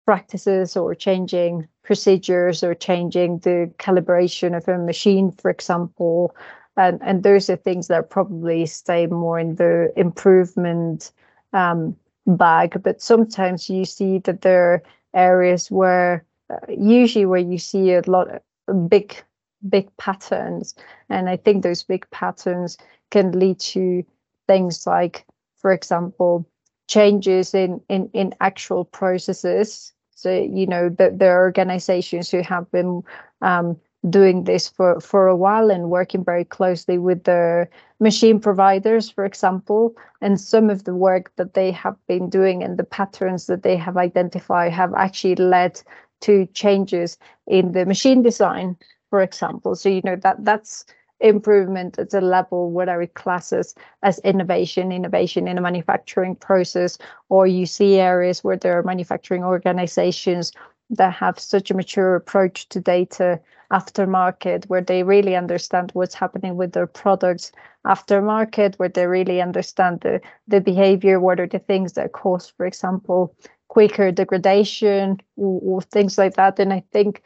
practices 0.04 0.76
or 0.76 0.95
changing 0.95 1.69
procedures 1.83 2.62
or 2.62 2.75
changing 2.75 3.38
the 3.38 3.71
calibration 3.78 4.57
of 4.57 4.69
a 4.69 4.78
machine 4.78 5.33
for 5.33 5.50
example. 5.50 6.35
And 6.76 7.00
and 7.02 7.23
those 7.23 7.50
are 7.50 7.57
things 7.57 7.88
that 7.88 8.11
probably 8.11 8.66
stay 8.66 9.07
more 9.07 9.38
in 9.38 9.57
the 9.57 9.92
improvement 9.97 11.12
um, 11.52 11.97
bag. 12.26 12.83
But 12.83 13.02
sometimes 13.02 13.69
you 13.69 13.85
see 13.85 14.19
that 14.21 14.42
there 14.42 14.73
are 14.73 14.83
areas 15.14 15.71
where 15.71 16.25
uh, 16.49 16.57
usually 16.69 17.26
where 17.26 17.40
you 17.40 17.59
see 17.59 17.92
a 17.95 18.02
lot 18.07 18.28
of 18.69 18.88
big 18.88 19.23
big 19.68 19.94
patterns. 19.96 20.74
And 21.08 21.28
I 21.28 21.36
think 21.36 21.62
those 21.62 21.82
big 21.82 22.08
patterns 22.10 22.78
can 23.10 23.32
lead 23.38 23.60
to 23.60 24.04
things 24.46 24.86
like, 24.86 25.26
for 25.56 25.72
example, 25.72 26.48
changes 26.88 27.54
in 27.54 27.80
in, 27.88 28.10
in 28.12 28.34
actual 28.40 28.84
processes. 28.84 29.92
So, 30.14 30.30
you 30.30 30.66
know, 30.66 30.90
that 30.90 31.18
there 31.18 31.38
are 31.38 31.44
organizations 31.44 32.30
who 32.30 32.42
have 32.42 32.70
been 32.70 33.02
um, 33.40 33.80
doing 34.08 34.44
this 34.44 34.68
for, 34.68 35.00
for 35.00 35.26
a 35.26 35.36
while 35.36 35.70
and 35.70 35.90
working 35.90 36.24
very 36.24 36.44
closely 36.44 36.98
with 36.98 37.24
the 37.24 37.68
machine 38.00 38.40
providers, 38.40 39.10
for 39.10 39.24
example. 39.24 39.94
And 40.20 40.40
some 40.40 40.70
of 40.70 40.84
the 40.84 40.94
work 40.94 41.32
that 41.36 41.54
they 41.54 41.70
have 41.72 41.96
been 42.06 42.30
doing 42.30 42.62
and 42.62 42.78
the 42.78 42.84
patterns 42.84 43.46
that 43.46 43.62
they 43.62 43.76
have 43.76 43.96
identified 43.96 44.72
have 44.72 44.94
actually 44.94 45.36
led 45.36 45.82
to 46.20 46.46
changes 46.46 47.18
in 47.46 47.72
the 47.72 47.86
machine 47.86 48.22
design 48.22 48.76
for 49.10 49.20
example. 49.22 49.74
So, 49.74 49.88
you 49.88 50.00
know, 50.04 50.16
that 50.16 50.44
that's 50.44 50.84
improvement 51.20 51.98
at 51.98 52.14
a 52.14 52.20
level 52.20 52.70
what 52.70 52.88
I 52.88 52.96
would 52.96 53.12
class 53.14 53.52
as, 53.52 53.74
as 54.02 54.18
innovation, 54.20 54.90
innovation 54.90 55.46
in 55.46 55.58
a 55.58 55.60
manufacturing 55.60 56.34
process, 56.34 56.96
or 57.28 57.46
you 57.46 57.66
see 57.66 57.96
areas 57.96 58.42
where 58.42 58.56
there 58.56 58.78
are 58.78 58.82
manufacturing 58.82 59.44
organizations 59.44 60.52
that 60.90 61.12
have 61.12 61.38
such 61.38 61.70
a 61.70 61.74
mature 61.74 62.16
approach 62.16 62.68
to 62.70 62.80
data 62.80 63.40
aftermarket 63.72 64.66
where 64.66 64.80
they 64.80 65.02
really 65.04 65.36
understand 65.36 65.90
what's 65.92 66.14
happening 66.14 66.56
with 66.56 66.72
their 66.72 66.88
products 66.88 67.52
aftermarket 67.86 68.74
where 68.76 68.88
they 68.88 69.06
really 69.06 69.40
understand 69.40 70.00
the 70.00 70.20
the 70.48 70.60
behavior 70.60 71.20
what 71.20 71.38
are 71.38 71.46
the 71.46 71.60
things 71.60 71.92
that 71.92 72.12
cause 72.12 72.48
for 72.56 72.66
example 72.66 73.34
quicker 73.68 74.10
degradation 74.10 75.20
or, 75.36 75.60
or 75.62 75.80
things 75.82 76.18
like 76.18 76.34
that 76.34 76.58
and 76.58 76.72
i 76.72 76.82
think 76.92 77.22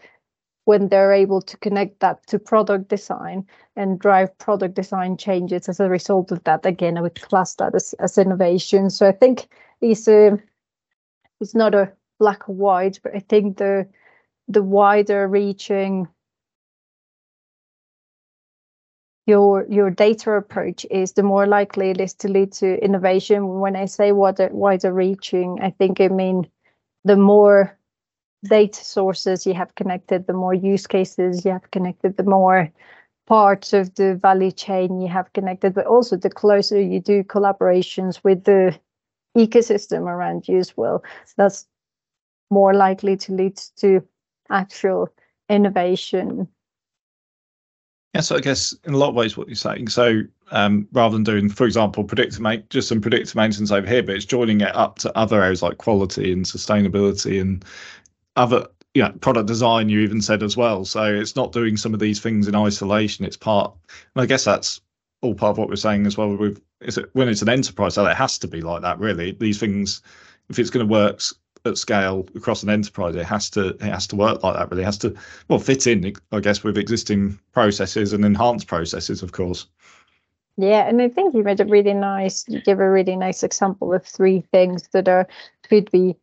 when 0.65 0.89
they're 0.89 1.13
able 1.13 1.43
to 1.43 1.57
connect 1.59 2.01
that 2.01 2.27
to 2.27 2.39
product 2.39 2.89
design 2.89 3.47
and 3.77 3.99
drive 3.99 4.37
product 4.39 4.75
design 4.75 5.17
changes 5.17 5.69
as 5.69 5.81
a 5.81 5.89
result 5.89 6.33
of 6.33 6.43
that 6.45 6.65
again 6.67 6.99
i 6.99 7.01
would 7.01 7.21
class 7.21 7.55
that 7.57 7.75
as, 7.75 7.95
as 7.95 8.19
innovation 8.19 8.91
so 8.91 9.09
i 9.09 9.13
think 9.13 9.49
it's 9.81 10.09
a 10.09 10.39
it's 11.41 11.55
not 11.55 11.75
a 11.75 11.93
black 12.19 12.49
or 12.49 12.55
white 12.55 12.99
but 13.03 13.15
i 13.15 13.21
think 13.21 13.59
the 13.59 13.87
the 14.49 14.63
wider 14.63 15.27
reaching 15.27 16.09
your 19.27 19.67
your 19.69 19.91
data 19.91 20.33
approach 20.33 20.85
is, 20.91 21.13
the 21.13 21.23
more 21.23 21.47
likely 21.47 21.91
it 21.91 22.01
is 22.01 22.15
to 22.15 22.29
lead 22.29 22.53
to 22.53 22.83
innovation. 22.85 23.61
When 23.61 23.77
I 23.77 23.87
say 23.87 24.13
wider 24.13 24.51
wider 24.53 24.93
reaching, 24.93 25.59
I 25.63 25.71
think 25.71 26.01
I 26.01 26.09
mean 26.09 26.49
the 27.05 27.17
more 27.17 27.79
data 28.45 28.85
sources 28.85 29.47
you 29.47 29.55
have 29.55 29.75
connected, 29.75 30.27
the 30.27 30.33
more 30.33 30.55
use 30.55 30.87
cases 30.87 31.45
you 31.45 31.51
have 31.51 31.71
connected, 31.71 32.17
the 32.17 32.25
more 32.25 32.71
parts 33.27 33.73
of 33.73 33.95
the 33.95 34.15
value 34.17 34.51
chain 34.51 35.01
you 35.01 35.09
have 35.09 35.33
connected, 35.33 35.75
but 35.75 35.87
also 35.87 36.17
the 36.17 36.31
closer 36.31 36.81
you 36.81 37.01
do 37.01 37.23
collaborations 37.25 38.23
with 38.23 38.45
the 38.45 38.79
ecosystem 39.37 40.03
around 40.03 40.47
you 40.47 40.59
as 40.59 40.77
well. 40.77 41.03
That's 41.37 41.67
more 42.51 42.75
likely 42.75 43.17
to 43.17 43.33
lead 43.33 43.57
to 43.77 44.07
actual 44.51 45.09
innovation 45.49 46.49
yeah, 48.15 48.21
so 48.21 48.37
I 48.37 48.41
guess 48.41 48.73
in 48.85 48.95
a 48.95 48.97
lot 48.97 49.09
of 49.09 49.17
ways, 49.17 49.37
what 49.37 49.49
you're 49.49 49.57
saying. 49.57 49.89
So 49.89 50.23
um, 50.53 50.87
rather 50.93 51.15
than 51.17 51.25
doing, 51.25 51.49
for 51.49 51.67
example, 51.67 52.05
predictive 52.05 52.39
ma- 52.39 52.57
just 52.71 52.89
some 52.89 53.01
predictive 53.01 53.35
maintenance 53.35 53.73
over 53.73 53.87
here, 53.87 54.05
but 54.05 54.15
it's 54.15 54.25
joining 54.25 54.61
it 54.61 54.75
up 54.77 55.01
to 55.01 55.19
other 55.19 55.43
areas 55.43 55.63
like 55.63 55.79
quality 55.79 56.33
and 56.33 56.45
sustainability 56.45 57.41
and 57.41 57.65
other, 58.37 58.67
know, 59.03 59.13
product 59.21 59.47
design. 59.47 59.89
You 59.89 60.01
even 60.01 60.21
said 60.21 60.43
as 60.43 60.57
well. 60.57 60.85
So 60.85 61.05
it's 61.05 61.37
not 61.37 61.53
doing 61.53 61.77
some 61.77 61.95
of 61.95 62.01
these 62.01 62.21
things 62.21 62.49
in 62.49 62.55
isolation. 62.55 63.25
It's 63.25 63.37
part, 63.37 63.73
and 64.15 64.23
I 64.23 64.27
guess 64.27 64.45
that's 64.45 64.81
all 65.23 65.35
part 65.35 65.53
of 65.53 65.59
what 65.59 65.69
we're 65.69 65.77
saying 65.77 66.07
as 66.07 66.17
well. 66.17 66.37
With 66.37 66.61
is 66.81 66.99
it 66.99 67.11
when 67.13 67.29
it's 67.29 67.43
an 67.43 67.49
enterprise, 67.49 67.95
so 67.95 68.07
it 68.07 68.17
has 68.17 68.39
to 68.39 68.49
be 68.49 68.61
like 68.61 68.83
that. 68.83 68.99
Really, 68.99 69.33
these 69.33 69.59
things, 69.59 70.03
if 70.49 70.59
it's 70.59 70.71
going 70.71 70.87
to 70.87 70.93
work 70.93 71.21
at 71.67 71.79
scale 71.79 72.27
across 72.35 72.63
an 72.63 72.69
enterprise, 72.69 73.17
it 73.17 73.25
has 73.25 73.49
to 73.51 73.69
it 73.69 73.83
has 73.83 74.07
to 74.09 74.17
work 74.17 74.43
like 74.43 74.55
that. 74.55 74.71
Really, 74.71 74.83
it 74.83 74.87
has 74.87 74.99
to 74.99 75.15
well 75.49 75.59
fit 75.59 75.87
in, 75.87 76.15
I 76.33 76.41
guess, 76.41 76.63
with 76.63 76.79
existing 76.79 77.39
processes 77.53 78.13
and 78.13 78.25
enhanced 78.25 78.67
processes, 78.67 79.23
of 79.23 79.33
course. 79.33 79.67
Yeah, 80.57 80.87
and 80.89 81.03
I 81.03 81.09
think 81.09 81.35
you 81.35 81.43
made 81.43 81.59
a 81.59 81.65
really 81.65 81.95
nice, 81.95 82.45
you 82.47 82.61
give 82.61 82.79
a 82.79 82.89
really 82.89 83.17
nice 83.17 83.43
example 83.43 83.93
of 83.93 84.07
three 84.07 84.41
things 84.53 84.87
that 84.93 85.09
are 85.09 85.27
could 85.69 85.91
be 85.91 86.15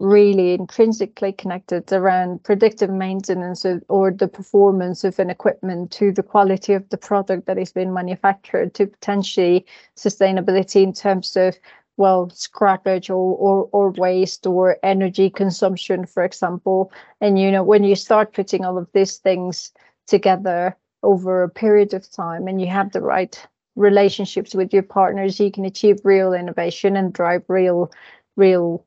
really 0.00 0.54
intrinsically 0.54 1.32
connected 1.32 1.92
around 1.92 2.42
predictive 2.42 2.90
maintenance 2.90 3.64
or, 3.88 4.10
the 4.10 4.28
performance 4.28 5.04
of 5.04 5.18
an 5.18 5.30
equipment 5.30 5.90
to 5.92 6.12
the 6.12 6.22
quality 6.22 6.72
of 6.72 6.88
the 6.90 6.96
product 6.96 7.46
that 7.46 7.58
is 7.58 7.72
being 7.72 7.92
manufactured 7.92 8.74
to 8.74 8.86
potentially 8.86 9.64
sustainability 9.96 10.82
in 10.82 10.92
terms 10.92 11.36
of 11.36 11.56
well 11.96 12.26
scrappage 12.28 13.08
or, 13.08 13.36
or 13.36 13.68
or 13.72 13.90
waste 13.90 14.46
or 14.46 14.78
energy 14.82 15.30
consumption 15.30 16.04
for 16.04 16.24
example. 16.24 16.92
And 17.20 17.38
you 17.38 17.50
know 17.52 17.62
when 17.62 17.84
you 17.84 17.94
start 17.94 18.34
putting 18.34 18.64
all 18.64 18.78
of 18.78 18.88
these 18.92 19.18
things 19.18 19.72
together 20.06 20.76
over 21.02 21.42
a 21.42 21.48
period 21.48 21.94
of 21.94 22.10
time 22.10 22.48
and 22.48 22.60
you 22.60 22.66
have 22.66 22.92
the 22.92 23.00
right 23.00 23.46
relationships 23.76 24.54
with 24.54 24.72
your 24.72 24.82
partners 24.82 25.40
you 25.40 25.50
can 25.50 25.64
achieve 25.64 25.98
real 26.04 26.32
innovation 26.32 26.96
and 26.96 27.12
drive 27.12 27.42
real 27.48 27.90
real 28.36 28.84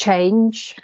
change 0.00 0.76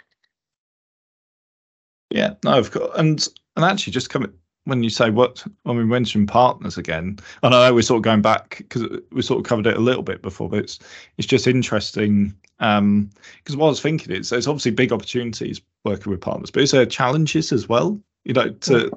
yeah 2.09 2.33
no 2.43 2.57
of 2.57 2.71
course 2.71 2.91
and 2.97 3.27
and 3.55 3.65
actually 3.65 3.91
just 3.91 4.09
coming 4.09 4.31
when 4.67 4.83
you 4.83 4.89
say 4.89 5.09
what 5.09 5.45
when 5.63 5.77
we 5.77 5.85
mention 5.85 6.27
partners 6.27 6.77
again, 6.77 7.17
and 7.41 7.55
I 7.55 7.67
know 7.67 7.73
we're 7.73 7.81
sort 7.81 7.99
of 7.99 8.03
going 8.03 8.21
back 8.21 8.57
because 8.57 8.83
we 9.13 9.21
sort 9.21 9.39
of 9.39 9.45
covered 9.45 9.65
it 9.65 9.77
a 9.77 9.81
little 9.81 10.03
bit 10.03 10.21
before, 10.21 10.49
but 10.49 10.59
it's 10.59 10.79
it's 11.17 11.27
just 11.27 11.47
interesting 11.47 12.35
because 12.59 12.77
um, 12.79 13.09
what 13.55 13.67
I 13.67 13.69
was 13.69 13.81
thinking 13.81 14.13
is 14.13 14.29
there's 14.29 14.47
obviously 14.47 14.71
big 14.71 14.91
opportunities 14.91 15.61
working 15.85 16.11
with 16.11 16.19
partners, 16.19 16.51
but 16.51 16.63
is 16.63 16.71
there 16.71 16.85
challenges 16.85 17.53
as 17.53 17.69
well? 17.69 17.97
You 18.25 18.33
know, 18.33 18.49
to 18.49 18.91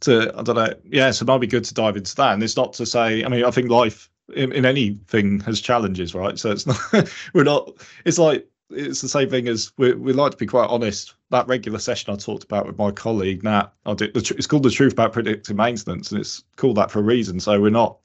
to 0.00 0.32
I 0.38 0.42
don't 0.42 0.56
know, 0.56 0.72
yeah, 0.86 1.10
so 1.10 1.24
it 1.24 1.28
might 1.28 1.38
be 1.38 1.46
good 1.46 1.64
to 1.64 1.74
dive 1.74 1.98
into 1.98 2.14
that. 2.16 2.32
And 2.32 2.42
it's 2.42 2.56
not 2.56 2.72
to 2.74 2.86
say, 2.86 3.24
I 3.24 3.28
mean, 3.28 3.44
I 3.44 3.50
think 3.50 3.68
life 3.68 4.08
in, 4.34 4.52
in 4.52 4.64
anything 4.64 5.40
has 5.40 5.60
challenges, 5.60 6.14
right? 6.14 6.38
So 6.38 6.50
it's 6.50 6.66
not 6.66 7.10
we're 7.34 7.44
not. 7.44 7.72
It's 8.06 8.18
like 8.18 8.48
it's 8.70 9.00
the 9.00 9.08
same 9.08 9.30
thing 9.30 9.48
as 9.48 9.72
we 9.76 9.92
we 9.94 10.12
like 10.12 10.32
to 10.32 10.36
be 10.36 10.46
quite 10.46 10.68
honest. 10.68 11.14
That 11.30 11.46
regular 11.46 11.78
session 11.78 12.12
I 12.12 12.16
talked 12.16 12.44
about 12.44 12.66
with 12.66 12.78
my 12.78 12.90
colleague 12.90 13.42
Nat, 13.42 13.72
I 13.86 13.94
did, 13.94 14.16
it's 14.16 14.46
called 14.46 14.62
the 14.62 14.70
truth 14.70 14.92
about 14.92 15.12
predictive 15.12 15.56
maintenance, 15.56 16.10
and 16.10 16.20
it's 16.20 16.44
called 16.56 16.76
that 16.76 16.90
for 16.90 17.00
a 17.00 17.02
reason. 17.02 17.40
So 17.40 17.60
we're 17.60 17.70
not, 17.70 17.98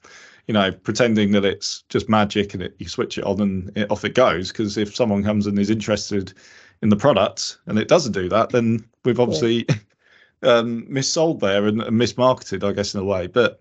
you 0.46 0.54
know, 0.54 0.72
pretending 0.72 1.32
that 1.32 1.44
it's 1.44 1.82
just 1.88 2.08
magic 2.08 2.54
and 2.54 2.62
it, 2.62 2.74
you 2.78 2.88
switch 2.88 3.18
it 3.18 3.24
on 3.24 3.40
and 3.40 3.76
it, 3.76 3.90
off 3.90 4.04
it 4.04 4.14
goes. 4.14 4.50
Because 4.50 4.76
if 4.76 4.94
someone 4.94 5.22
comes 5.22 5.46
and 5.46 5.58
is 5.58 5.70
interested 5.70 6.32
in 6.82 6.88
the 6.88 6.96
product 6.96 7.58
and 7.66 7.78
it 7.78 7.88
doesn't 7.88 8.12
do 8.12 8.28
that, 8.28 8.50
then 8.50 8.84
we've 9.04 9.20
obviously 9.20 9.66
yeah. 9.68 9.76
um, 10.58 10.86
missold 10.90 11.40
there 11.40 11.66
and, 11.66 11.80
and 11.82 12.00
mismarketed, 12.00 12.68
I 12.68 12.72
guess, 12.72 12.94
in 12.94 13.00
a 13.00 13.04
way. 13.04 13.26
But 13.26 13.60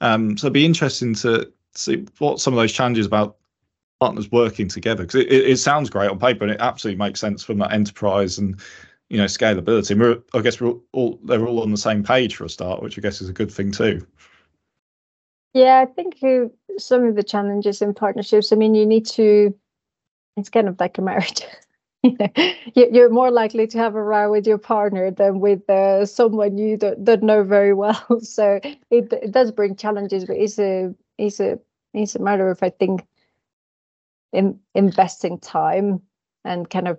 um, 0.00 0.36
so 0.36 0.46
it'd 0.46 0.54
be 0.54 0.66
interesting 0.66 1.14
to 1.16 1.50
see 1.74 2.06
what 2.18 2.40
some 2.40 2.54
of 2.54 2.58
those 2.58 2.72
challenges 2.72 3.06
about 3.06 3.37
partners 4.00 4.30
working 4.30 4.68
together 4.68 5.04
because 5.04 5.22
it, 5.22 5.32
it, 5.32 5.56
sounds 5.58 5.90
great 5.90 6.10
on 6.10 6.18
paper 6.18 6.44
and 6.44 6.52
it 6.52 6.60
absolutely 6.60 6.98
makes 6.98 7.20
sense 7.20 7.42
from 7.42 7.58
that 7.58 7.72
enterprise 7.72 8.38
and 8.38 8.60
you 9.08 9.18
know 9.18 9.24
scalability. 9.24 9.90
And 9.90 10.00
we're, 10.00 10.18
I 10.34 10.40
guess 10.40 10.60
we're 10.60 10.74
all 10.92 11.18
they're 11.24 11.46
all 11.46 11.62
on 11.62 11.70
the 11.70 11.76
same 11.76 12.02
page 12.02 12.36
for 12.36 12.44
a 12.44 12.48
start, 12.48 12.82
which 12.82 12.98
I 12.98 13.02
guess 13.02 13.20
is 13.20 13.28
a 13.28 13.32
good 13.32 13.50
thing 13.50 13.72
too. 13.72 14.06
Yeah, 15.54 15.80
I 15.80 15.86
think 15.86 16.22
you, 16.22 16.52
some 16.78 17.04
of 17.04 17.16
the 17.16 17.22
challenges 17.22 17.82
in 17.82 17.94
partnerships. 17.94 18.52
I 18.52 18.56
mean, 18.56 18.74
you 18.74 18.86
need 18.86 19.06
to. 19.06 19.54
It's 20.36 20.50
kind 20.50 20.68
of 20.68 20.78
like 20.78 20.98
a 20.98 21.02
marriage. 21.02 21.42
you're 22.74 23.10
more 23.10 23.32
likely 23.32 23.66
to 23.66 23.78
have 23.78 23.96
a 23.96 24.02
row 24.02 24.30
with 24.30 24.46
your 24.46 24.58
partner 24.58 25.10
than 25.10 25.40
with 25.40 25.68
uh, 25.68 26.06
someone 26.06 26.56
you 26.56 26.76
don't, 26.76 27.04
don't 27.04 27.24
know 27.24 27.42
very 27.42 27.74
well. 27.74 28.00
So 28.20 28.60
it, 28.62 29.12
it 29.12 29.32
does 29.32 29.50
bring 29.50 29.74
challenges, 29.74 30.24
but 30.24 30.36
it's 30.36 30.58
a 30.60 30.94
it's 31.16 31.40
a 31.40 31.58
it's 31.94 32.14
a 32.14 32.20
matter 32.20 32.48
of 32.50 32.62
I 32.62 32.70
think 32.70 33.04
in, 34.32 34.58
investing 34.74 35.38
time 35.38 36.02
and 36.44 36.68
kind 36.68 36.88
of 36.88 36.98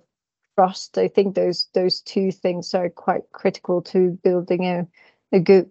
trust. 0.58 0.98
I 0.98 1.08
think 1.08 1.36
those 1.36 1.68
those 1.74 2.02
two 2.02 2.32
things 2.32 2.74
are 2.74 2.90
quite 2.90 3.24
critical 3.32 3.82
to 3.84 4.18
building 4.24 4.66
a 4.66 4.88
a 5.32 5.40
good 5.40 5.70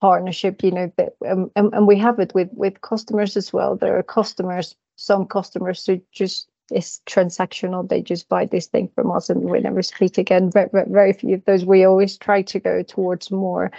partnership. 0.00 0.62
You 0.62 0.70
know 0.72 0.92
that, 0.96 1.14
um, 1.28 1.50
and, 1.56 1.72
and 1.74 1.86
we 1.86 1.98
have 1.98 2.18
it 2.18 2.34
with 2.34 2.48
with 2.52 2.80
customers 2.80 3.36
as 3.36 3.52
well. 3.52 3.76
There 3.76 3.98
are 3.98 4.02
customers, 4.02 4.74
some 4.96 5.26
customers 5.26 5.84
who 5.86 6.00
just 6.12 6.48
is 6.70 7.00
transactional. 7.06 7.88
They 7.88 8.02
just 8.02 8.28
buy 8.28 8.46
this 8.46 8.66
thing 8.66 8.90
from 8.94 9.10
us 9.10 9.28
and 9.28 9.42
we 9.42 9.60
never 9.60 9.82
speak 9.82 10.18
again. 10.18 10.50
Very, 10.50 10.68
very 10.72 11.12
few 11.12 11.34
of 11.34 11.44
those. 11.44 11.64
We 11.64 11.84
always 11.84 12.16
try 12.16 12.42
to 12.42 12.58
go 12.58 12.82
towards 12.82 13.30
more. 13.30 13.70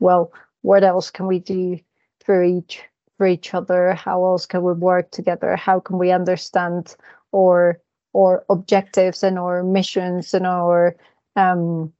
Well, 0.00 0.32
what 0.62 0.84
else 0.84 1.10
can 1.10 1.26
we 1.26 1.38
do 1.38 1.78
for 2.24 2.42
each 2.42 2.82
for 3.20 3.26
each 3.26 3.52
other? 3.52 3.92
How 3.92 4.24
else 4.24 4.46
can 4.46 4.62
we 4.62 4.72
work 4.72 5.10
together? 5.10 5.54
How 5.54 5.78
can 5.78 5.98
we 5.98 6.10
understand 6.10 6.96
our 7.36 7.78
our 8.16 8.46
objectives 8.48 9.22
and 9.22 9.38
our 9.38 9.62
missions 9.62 10.32
and 10.32 10.46
our 10.46 10.96
um 11.36 11.92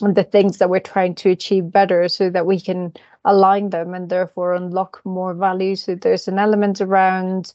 the 0.00 0.22
things 0.22 0.58
that 0.58 0.68
we're 0.68 0.80
trying 0.80 1.14
to 1.14 1.30
achieve 1.30 1.72
better 1.72 2.08
so 2.08 2.28
that 2.28 2.44
we 2.44 2.60
can 2.60 2.92
align 3.24 3.70
them 3.70 3.94
and 3.94 4.10
therefore 4.10 4.52
unlock 4.52 5.00
more 5.06 5.32
value? 5.32 5.76
So 5.76 5.94
there's 5.94 6.28
an 6.28 6.38
element 6.38 6.82
around 6.82 7.54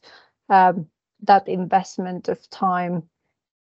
um, 0.50 0.88
that 1.22 1.48
investment 1.48 2.28
of 2.28 2.50
time 2.50 3.04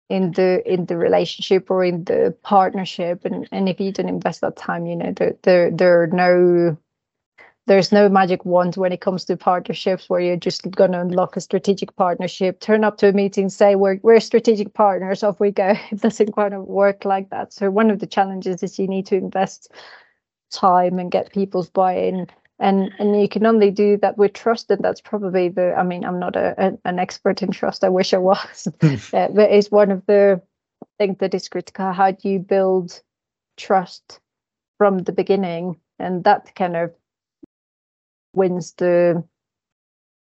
in 0.10 0.32
the 0.32 0.64
in 0.66 0.88
the 0.88 0.98
relationship 0.98 1.70
or 1.70 1.84
in 1.84 2.04
the 2.06 2.36
partnership. 2.42 3.26
And 3.26 3.48
and 3.52 3.70
if 3.70 3.80
you 3.80 3.92
don't 3.92 4.10
invest 4.10 4.42
that 4.42 4.56
time 4.56 4.88
you 4.88 4.96
know 4.96 5.14
there 5.16 5.36
there, 5.44 5.70
there 5.70 6.02
are 6.02 6.08
no 6.08 6.80
there's 7.70 7.92
no 7.92 8.10
magic 8.10 8.44
wand 8.46 8.76
when 8.76 8.92
it 8.92 9.00
comes 9.00 9.24
to 9.26 9.38
partnerships 9.38 10.10
where 10.10 10.20
you're 10.20 10.36
just 10.36 10.70
going 10.72 10.92
to 10.92 11.00
unlock 11.00 11.38
a 11.38 11.42
strategic 11.42 11.96
partnership 11.96 12.60
turn 12.60 12.84
up 12.84 12.98
to 12.98 13.08
a 13.08 13.14
meeting 13.14 13.48
say 13.48 13.76
we're, 13.76 14.00
we're 14.04 14.20
strategic 14.20 14.74
partners 14.74 15.24
off 15.24 15.40
we 15.40 15.52
go 15.52 15.70
it 15.92 16.02
doesn't 16.02 16.32
quite 16.32 16.54
work 16.54 17.06
like 17.06 17.30
that 17.30 17.54
so 17.54 17.70
one 17.70 17.90
of 17.90 18.00
the 18.00 18.08
challenges 18.08 18.62
is 18.64 18.78
you 18.80 18.88
need 18.88 19.06
to 19.06 19.16
invest 19.16 19.72
time 20.52 21.00
and 21.00 21.12
get 21.12 21.32
people's 21.32 21.70
buy-in 21.70 22.28
and 22.60 22.92
and 23.00 23.22
you 23.22 23.30
can 23.30 23.46
only 23.46 23.72
do 23.72 23.96
that 23.98 24.18
with 24.18 24.34
trust 24.34 24.70
and 24.70 24.84
that's 24.84 25.00
probably 25.00 25.48
the 25.48 25.74
i 25.76 25.84
mean 25.84 26.04
i'm 26.04 26.20
not 26.20 26.36
a, 26.36 26.56
a 26.58 26.78
an 26.86 27.00
expert 27.00 27.42
in 27.44 27.52
trust 27.52 27.84
i 27.84 27.90
wish 27.90 28.14
i 28.14 28.18
was 28.18 28.68
uh, 28.82 29.28
but 29.30 29.52
it's 29.52 29.70
one 29.72 29.92
of 29.92 30.04
the 30.08 30.42
things 31.00 31.18
that 31.20 31.34
is 31.34 31.50
critical. 31.50 31.92
How 31.92 32.12
do 32.12 32.30
you 32.30 32.40
build 32.40 33.02
trust 33.58 34.20
from 34.78 35.00
the 35.00 35.12
beginning? 35.12 35.80
And 35.98 36.24
that 36.26 36.54
kind 36.56 36.76
of 36.76 36.94
wins 38.34 38.74
the 38.74 39.24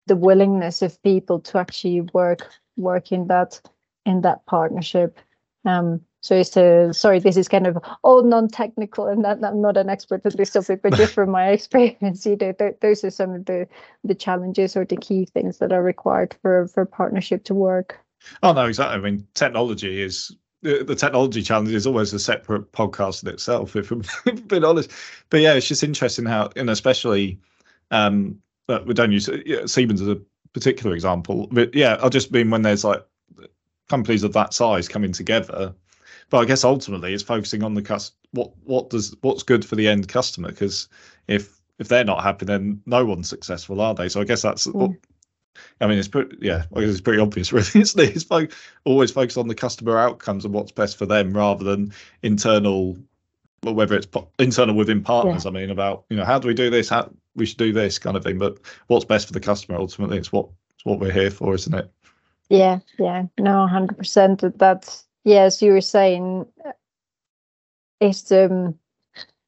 the 0.07 0.15
willingness 0.15 0.81
of 0.81 1.01
people 1.03 1.39
to 1.39 1.57
actually 1.57 2.01
work 2.13 2.49
work 2.77 3.11
in 3.11 3.27
that 3.27 3.61
in 4.05 4.21
that 4.21 4.45
partnership. 4.45 5.19
Um, 5.65 6.01
so 6.21 6.35
it's 6.35 6.57
a, 6.57 6.93
sorry, 6.93 7.19
this 7.19 7.37
is 7.37 7.47
kind 7.47 7.65
of 7.65 7.77
all 8.03 8.23
non-technical, 8.23 9.07
and 9.07 9.23
that, 9.23 9.41
I'm 9.43 9.61
not 9.61 9.77
an 9.77 9.89
expert 9.89 10.25
in 10.25 10.35
this 10.35 10.51
topic, 10.51 10.81
but 10.81 10.93
just 10.95 11.13
from 11.13 11.29
my 11.29 11.47
experience, 11.51 12.25
you 12.25 12.35
know, 12.35 12.51
th- 12.51 12.75
those 12.81 13.03
are 13.05 13.09
some 13.09 13.31
of 13.31 13.45
the 13.45 13.67
the 14.03 14.15
challenges 14.15 14.75
or 14.75 14.83
the 14.83 14.97
key 14.97 15.25
things 15.25 15.59
that 15.59 15.71
are 15.71 15.83
required 15.83 16.35
for 16.41 16.67
for 16.67 16.85
partnership 16.85 17.43
to 17.45 17.53
work. 17.53 17.99
Oh 18.43 18.51
no, 18.51 18.65
exactly. 18.65 18.97
I 18.97 18.99
mean, 18.99 19.25
technology 19.33 20.01
is 20.01 20.35
the, 20.61 20.83
the 20.83 20.95
technology 20.95 21.41
challenge 21.41 21.69
is 21.69 21.87
always 21.87 22.13
a 22.13 22.19
separate 22.19 22.71
podcast 22.73 23.23
in 23.23 23.29
itself, 23.29 23.75
if 23.77 23.91
I'm 23.91 24.03
being 24.47 24.65
honest. 24.65 24.91
But 25.29 25.39
yeah, 25.39 25.53
it's 25.53 25.67
just 25.67 25.83
interesting 25.83 26.25
how, 26.25 26.49
and 26.57 26.69
especially, 26.69 27.39
um, 27.91 28.39
but 28.67 28.85
we 28.85 28.93
don't 28.93 29.11
use 29.11 29.29
yeah, 29.45 29.65
Siemens 29.65 30.01
as 30.01 30.07
a 30.07 30.19
particular 30.53 30.95
example. 30.95 31.47
But 31.51 31.73
yeah, 31.73 31.97
I 32.01 32.09
just 32.09 32.31
mean 32.31 32.49
when 32.49 32.61
there's 32.61 32.83
like 32.83 33.05
companies 33.87 34.23
of 34.23 34.33
that 34.33 34.53
size 34.53 34.87
coming 34.87 35.11
together 35.11 35.73
but 36.29 36.39
I 36.39 36.45
guess 36.45 36.63
ultimately 36.63 37.13
it's 37.13 37.23
focusing 37.23 37.63
on 37.63 37.73
the 37.73 37.81
cus 37.81 38.11
what 38.31 38.51
what 38.63 38.89
does 38.89 39.15
what's 39.21 39.43
good 39.43 39.65
for 39.65 39.75
the 39.75 39.87
end 39.87 40.07
customer 40.07 40.49
because 40.49 40.87
if 41.27 41.59
if 41.79 41.87
they're 41.87 42.03
not 42.03 42.23
happy 42.23 42.45
then 42.45 42.81
no 42.85 43.05
one's 43.05 43.29
successful 43.29 43.81
are 43.81 43.95
they 43.95 44.09
so 44.09 44.21
I 44.21 44.25
guess 44.25 44.41
that's 44.41 44.67
mm. 44.67 44.73
what, 44.73 44.91
I 45.81 45.87
mean 45.87 45.97
it's 45.97 46.07
pretty 46.07 46.37
yeah 46.41 46.65
I 46.75 46.81
guess 46.81 46.89
it's 46.89 47.01
pretty 47.01 47.19
obvious 47.19 47.51
really 47.53 47.81
isn't 47.81 47.99
it 47.99 48.15
it's 48.15 48.23
fo- 48.23 48.47
always 48.85 49.11
focus 49.11 49.37
on 49.37 49.47
the 49.47 49.55
customer 49.55 49.97
outcomes 49.97 50.45
and 50.45 50.53
what's 50.53 50.71
best 50.71 50.97
for 50.97 51.05
them 51.05 51.33
rather 51.33 51.63
than 51.63 51.93
internal 52.21 52.97
or 53.65 53.73
whether 53.73 53.95
it's 53.95 54.07
internal 54.39 54.75
within 54.75 55.01
partners 55.01 55.45
yeah. 55.45 55.51
I 55.51 55.53
mean 55.53 55.69
about 55.69 56.05
you 56.09 56.17
know 56.17 56.25
how 56.25 56.39
do 56.39 56.47
we 56.47 56.53
do 56.53 56.69
this 56.69 56.89
how 56.89 57.11
we 57.35 57.45
should 57.45 57.57
do 57.57 57.73
this 57.73 57.99
kind 57.99 58.17
of 58.17 58.23
thing 58.23 58.37
but 58.37 58.57
what's 58.87 59.05
best 59.05 59.27
for 59.27 59.33
the 59.33 59.39
customer 59.39 59.77
ultimately 59.77 60.17
it's 60.17 60.31
what 60.31 60.49
it's 60.75 60.85
what 60.85 60.99
we're 60.99 61.11
here 61.11 61.31
for 61.31 61.53
isn't 61.55 61.73
it 61.73 61.91
yeah 62.49 62.79
yeah 62.97 63.23
no 63.37 63.67
100% 63.69 64.57
that's 64.57 65.05
yes, 65.23 65.61
you 65.61 65.71
were 65.71 65.81
saying 65.81 66.45
is 67.99 68.31
um, 68.31 68.77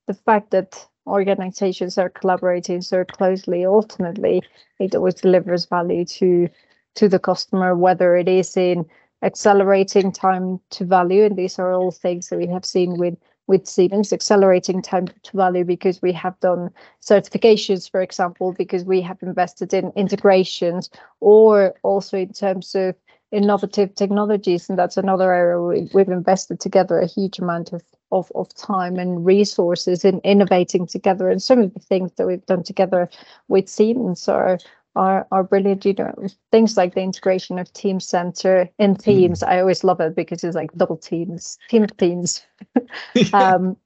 the 0.08 0.14
fact 0.14 0.52
that 0.52 0.88
organizations 1.08 1.98
are 1.98 2.10
collaborating 2.10 2.82
so 2.82 3.04
closely. 3.04 3.66
Ultimately, 3.66 4.44
it 4.80 4.96
always 4.96 5.16
delivers 5.16 5.66
value 5.66 6.06
to 6.06 6.50
to 6.96 7.08
the 7.08 7.20
customer, 7.20 7.76
whether 7.76 8.18
it 8.18 8.28
is 8.28 8.58
in 8.58 8.86
accelerating 9.24 10.12
time 10.12 10.60
to 10.72 10.86
value, 10.86 11.24
and 11.24 11.38
these 11.38 11.58
are 11.58 11.74
all 11.74 11.92
things 11.92 12.28
that 12.30 12.38
we 12.38 12.48
have 12.48 12.66
seen 12.66 12.98
with 12.98 13.16
with 13.52 13.68
Siemens, 13.68 14.14
accelerating 14.14 14.82
time 14.82 15.08
to 15.08 15.38
value 15.38 15.66
because 15.66 16.02
we 16.02 16.14
have 16.14 16.40
done 16.40 16.70
certifications, 17.02 17.92
for 17.92 18.02
example, 18.02 18.54
because 18.54 18.86
we 18.86 19.02
have 19.02 19.18
invested 19.22 19.74
in 19.74 19.92
integrations, 19.98 20.90
or 21.20 21.76
also 21.84 22.18
in 22.18 22.32
terms 22.32 22.74
of 22.76 22.96
innovative 23.34 23.94
technologies. 23.96 24.70
And 24.70 24.80
that's 24.80 24.96
another 24.96 25.34
area 25.34 25.62
we, 25.62 25.90
we've 25.94 26.08
invested 26.08 26.62
together 26.62 26.98
a 26.98 27.08
huge 27.08 27.40
amount 27.40 27.74
of, 27.74 27.84
of 28.14 28.32
of 28.36 28.48
time 28.56 28.96
and 28.96 29.26
resources 29.26 30.06
in 30.06 30.22
innovating 30.24 30.88
together. 30.88 31.30
And 31.30 31.44
some 31.44 31.60
of 31.60 31.74
the 31.74 31.80
things 31.82 32.12
that 32.16 32.28
we've 32.28 32.46
done 32.46 32.64
together 32.64 33.10
with 33.50 33.68
Siemens 33.68 34.30
are 34.30 34.60
are, 34.96 35.28
are 35.32 35.44
brilliant 35.44 35.86
you 35.86 35.94
know 35.94 36.14
things 36.52 36.78
like 36.78 36.94
the 36.96 37.02
integration 37.02 37.58
of 37.58 37.72
Teamcenter 37.74 38.70
in 38.78 38.96
mm. 38.96 39.04
teams 39.04 39.42
mm. 39.42 39.48
i 39.48 39.60
always 39.60 39.84
love 39.84 40.00
it 40.02 40.16
because 40.16 40.44
it's 40.44 40.56
like 40.56 40.72
double 40.74 40.98
teams 40.98 41.58
team 41.70 41.88
teams 41.88 42.46
um 43.34 43.78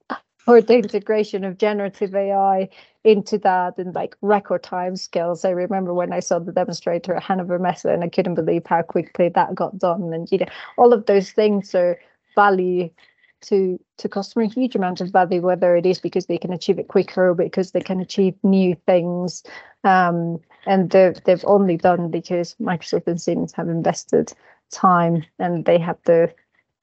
or 0.48 0.62
the 0.62 0.76
integration 0.76 1.44
of 1.44 1.58
generative 1.58 2.16
ai 2.16 2.70
into 3.06 3.38
that 3.38 3.78
in 3.78 3.92
like 3.92 4.18
record 4.22 4.64
time 4.64 4.96
skills. 4.96 5.46
I 5.46 5.52
remember 5.52 5.94
when 5.94 6.12
I 6.12 6.20
saw 6.20 6.40
the 6.40 6.52
demonstrator 6.52 7.16
at 7.16 7.24
Hannover 7.24 7.60
Messe 7.60 7.86
and 7.86 8.04
I 8.04 8.10
couldn't 8.10 8.34
believe 8.34 8.66
how 8.66 8.82
quickly 8.82 9.30
that 9.30 9.54
got 9.54 9.78
done. 9.78 10.12
And 10.12 10.30
you 10.32 10.39
know, 10.39 10.48
all 10.78 10.91
of 10.91 11.06
those 11.06 11.32
things 11.32 11.76
are 11.76 12.00
value 12.34 12.89
to 13.41 13.80
to 13.98 14.10
customer 14.10 14.45
huge 14.45 14.76
amount 14.76 15.02
of 15.02 15.12
value, 15.12 15.41
whether 15.41 15.76
it 15.76 15.86
is 15.86 16.00
because 16.00 16.26
they 16.26 16.38
can 16.38 16.54
achieve 16.54 16.80
it 16.80 16.88
quicker 16.88 17.30
or 17.30 17.36
because 17.36 17.71
they 17.71 17.82
can 17.82 18.00
achieve 18.00 18.36
new 18.43 18.76
things. 18.86 19.43
Um, 19.84 20.39
and 20.65 20.89
they've 20.89 21.21
they've 21.24 21.45
only 21.45 21.78
done 21.78 22.10
because 22.10 22.56
Microsoft 22.60 23.08
and 23.08 23.21
Siemens 23.21 23.54
have 23.54 23.69
invested 23.69 24.34
time 24.71 25.24
and 25.39 25.65
they 25.65 25.78
have 25.78 25.98
the 26.06 26.34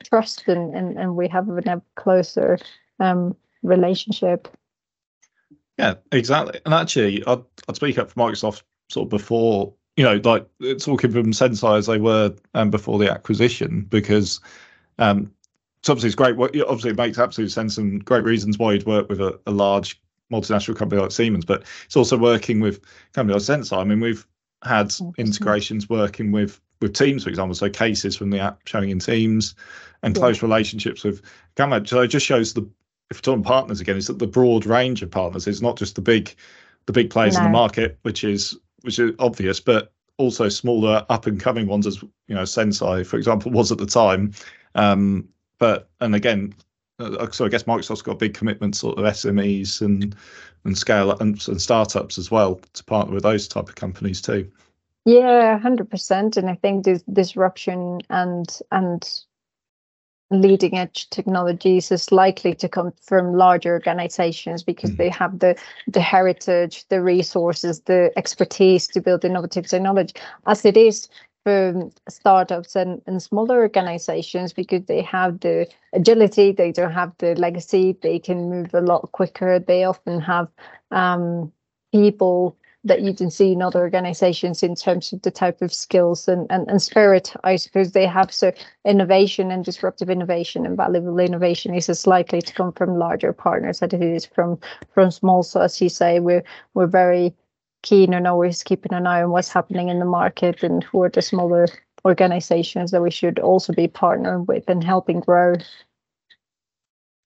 trust 0.05 0.49
and 0.49 0.75
and, 0.75 0.99
and 0.99 1.17
we 1.17 1.29
have 1.29 1.49
an 1.49 1.69
ever 1.69 1.83
closer 1.97 2.59
um, 3.01 3.37
relationship. 3.63 4.49
Yeah, 5.79 5.95
exactly. 6.13 6.61
And 6.65 6.75
actually, 6.75 7.25
I'd, 7.27 7.43
I'd 7.69 7.77
speak 7.77 7.99
up 7.99 8.11
for 8.11 8.21
Microsoft 8.21 8.63
sort 8.91 9.07
of 9.07 9.11
before, 9.11 9.73
you 9.97 10.05
know, 10.05 10.21
like 10.23 10.47
talking 10.79 11.11
from 11.11 11.33
Senseye 11.33 11.79
as 11.79 11.87
they 11.87 11.99
were 11.99 12.35
um, 12.55 12.71
before 12.71 12.99
the 12.99 13.11
acquisition, 13.11 13.87
because 13.89 14.39
um, 14.99 15.33
obviously 15.91 16.09
it's 16.09 16.17
great. 16.17 16.37
Obviously, 16.39 16.91
it 16.91 16.97
makes 16.97 17.19
absolute 17.19 17.51
sense 17.51 17.79
and 17.79 18.05
great 18.05 18.25
reasons 18.25 18.59
why 18.59 18.73
you'd 18.73 18.87
work 18.87 19.09
with 19.09 19.21
a, 19.21 19.39
a 19.47 19.51
large 19.51 20.01
multinational 20.33 20.77
company 20.77 21.01
like 21.01 21.13
Siemens, 21.13 21.45
but 21.45 21.65
it's 21.85 21.97
also 21.97 22.17
working 22.17 22.61
with 22.61 22.81
companies 23.13 23.49
like 23.49 23.61
Senseye. 23.61 23.79
I 23.79 23.85
mean, 23.85 24.01
we've 24.01 24.27
had 24.65 24.93
integrations 25.19 25.89
working 25.89 26.33
with 26.33 26.61
with 26.81 26.95
Teams, 26.95 27.23
for 27.23 27.31
example, 27.31 27.55
so 27.55 27.71
cases 27.71 28.17
from 28.17 28.31
the 28.31 28.41
app 28.41 28.61
showing 28.67 28.91
in 28.91 28.99
Teams, 28.99 29.55
and 30.03 30.15
close 30.15 30.43
yeah. 30.43 30.47
relationships 30.47 31.05
with 31.05 31.23
Gamma. 31.57 31.87
So 31.87 32.01
it 32.01 32.09
just 32.09 32.27
shows 32.27 32.55
the 32.55 32.69
if 33.11 33.19
we're 33.19 33.21
talking 33.21 33.43
partners 33.45 33.81
again, 33.81 33.97
it's 33.97 34.07
that 34.07 34.19
the 34.19 34.27
broad 34.27 34.67
range 34.67 35.03
of 35.03 35.11
partners. 35.11 35.47
It's 35.47 35.61
not 35.61 35.77
just 35.77 35.95
the 35.95 36.01
big 36.01 36.35
the 36.87 36.93
big 36.93 37.11
players 37.11 37.35
no. 37.35 37.41
in 37.41 37.45
the 37.45 37.51
market, 37.51 37.99
which 38.03 38.25
is 38.25 38.59
which 38.83 38.99
is 38.99 39.13
obvious, 39.19 39.61
but 39.61 39.93
also 40.19 40.49
smaller 40.49 41.05
up 41.09 41.27
and 41.27 41.41
coming 41.41 41.67
ones 41.67 41.87
as 41.87 42.03
you 42.03 42.35
know 42.35 42.43
Senseye, 42.43 43.07
for 43.07 43.17
example, 43.17 43.53
was 43.53 43.71
at 43.71 43.79
the 43.79 43.87
time. 43.87 44.33
Um, 44.75 45.29
but 45.59 45.89
and 46.01 46.15
again, 46.15 46.55
uh, 46.99 47.31
so 47.31 47.45
I 47.45 47.49
guess 47.49 47.65
Microsoft's 47.65 48.03
got 48.03 48.13
a 48.13 48.17
big 48.17 48.35
commitments 48.35 48.79
sort 48.79 48.99
of 48.99 49.05
SMEs 49.05 49.81
and 49.81 50.15
and 50.65 50.79
scale 50.79 51.11
and, 51.19 51.43
and 51.49 51.61
startups 51.61 52.19
as 52.19 52.31
well 52.31 52.61
to 52.75 52.85
partner 52.85 53.15
with 53.15 53.25
those 53.25 53.49
type 53.49 53.69
of 53.69 53.75
companies 53.75 54.21
too. 54.21 54.51
Yeah, 55.05 55.59
hundred 55.59 55.91
percent. 55.91 56.37
And 56.37 56.49
I 56.49 56.55
think 56.55 56.85
this 56.85 57.03
disruption 57.03 58.01
and 58.11 58.59
and 58.71 59.09
leading 60.33 60.79
edge 60.79 61.09
technologies 61.11 61.93
is 61.93 62.11
likely 62.11 62.55
to 62.55 62.69
come 62.69 62.93
from 63.03 63.35
larger 63.35 63.73
organizations 63.73 64.63
because 64.63 64.91
mm. 64.91 64.97
they 64.97 65.09
have 65.09 65.41
the 65.41 65.55
the 65.87 66.01
heritage 66.01 66.87
the 66.89 67.03
resources 67.03 67.81
the 67.83 68.11
expertise 68.17 68.87
to 68.89 69.01
build 69.01 69.25
innovative 69.25 69.67
technology 69.67 70.15
as 70.47 70.65
it 70.65 70.77
is 70.77 71.09
for 71.45 71.91
startups 72.09 72.77
and, 72.77 73.03
and 73.07 73.23
smaller 73.23 73.61
organizations 73.61 74.53
because 74.53 74.85
they 74.87 75.03
have 75.03 75.41
the 75.41 75.67
agility 75.93 76.53
they 76.53 76.73
don't 76.73 76.93
have 76.93 77.13
the 77.19 77.35
legacy 77.35 77.97
they 78.03 78.19
can 78.19 78.49
move 78.49 78.73
a 78.75 78.81
lot 78.81 79.11
quicker 79.13 79.59
they 79.59 79.85
often 79.85 80.21
have 80.21 80.49
um, 80.91 81.53
people 81.93 82.57
that 82.85 83.03
you 83.03 83.15
can 83.15 83.31
see 83.31 83.53
in 83.53 83.63
other 83.63 83.81
organizations 83.81 84.63
in 84.63 84.75
terms 84.75 85.13
of 85.13 85.23
the 85.23 85.31
type 85.31 85.63
of 85.63 85.73
skills 85.73 86.27
and, 86.27 86.47
and, 86.51 86.69
and 86.69 86.83
spirit, 86.83 87.33
I 87.45 87.57
suppose 87.57 87.93
they 87.93 88.07
have. 88.07 88.33
So 88.33 88.53
innovation 88.85 89.51
and 89.53 89.65
disruptive 89.65 90.11
innovation 90.11 90.67
and 90.67 90.77
valuable 90.77 91.19
innovation 91.21 91.75
is 91.75 91.89
as 91.89 92.07
likely 92.07 92.43
to 92.43 92.53
come 92.53 92.73
from 92.73 92.99
larger 92.99 93.33
partners 93.33 93.83
as 93.83 93.93
it 93.93 94.03
is 94.03 94.27
from 94.27 94.59
from 94.93 95.11
small. 95.11 95.43
So 95.43 95.61
as 95.61 95.81
you 95.81 95.89
say, 95.89 96.19
we're 96.19 96.43
we're 96.75 96.89
very 96.89 97.35
keen 97.83 98.15
and 98.15 98.27
always 98.27 98.63
keeping 98.63 98.93
an 98.93 99.07
eye 99.07 99.23
on 99.23 99.31
what's 99.31 99.53
happening 99.53 99.89
in 99.89 99.99
the 99.99 100.05
market 100.05 100.63
and 100.63 100.85
who 100.85 101.03
are 101.03 101.11
the 101.11 101.23
smaller 101.23 101.67
organizations 102.05 102.91
that 102.91 103.03
we 103.03 103.11
should 103.11 103.39
also 103.39 103.73
be 103.73 103.89
partnering 103.89 104.47
with 104.47 104.69
and 104.69 104.83
helping 104.83 105.21
grow. 105.21 105.55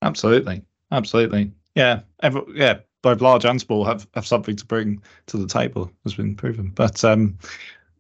Absolutely. 0.03 0.63
Absolutely. 0.93 1.53
Yeah. 1.75 2.01
Every, 2.23 2.43
yeah 2.55 2.79
both 3.07 3.21
large 3.21 3.45
and 3.45 3.61
small 3.61 3.85
have, 3.85 4.05
have 4.15 4.27
something 4.27 4.57
to 4.57 4.67
bring 4.67 5.01
to 5.27 5.37
the 5.37 5.47
table, 5.47 5.89
has 6.03 6.15
been 6.15 6.35
proven. 6.35 6.73
But 6.75 7.05
um, 7.05 7.39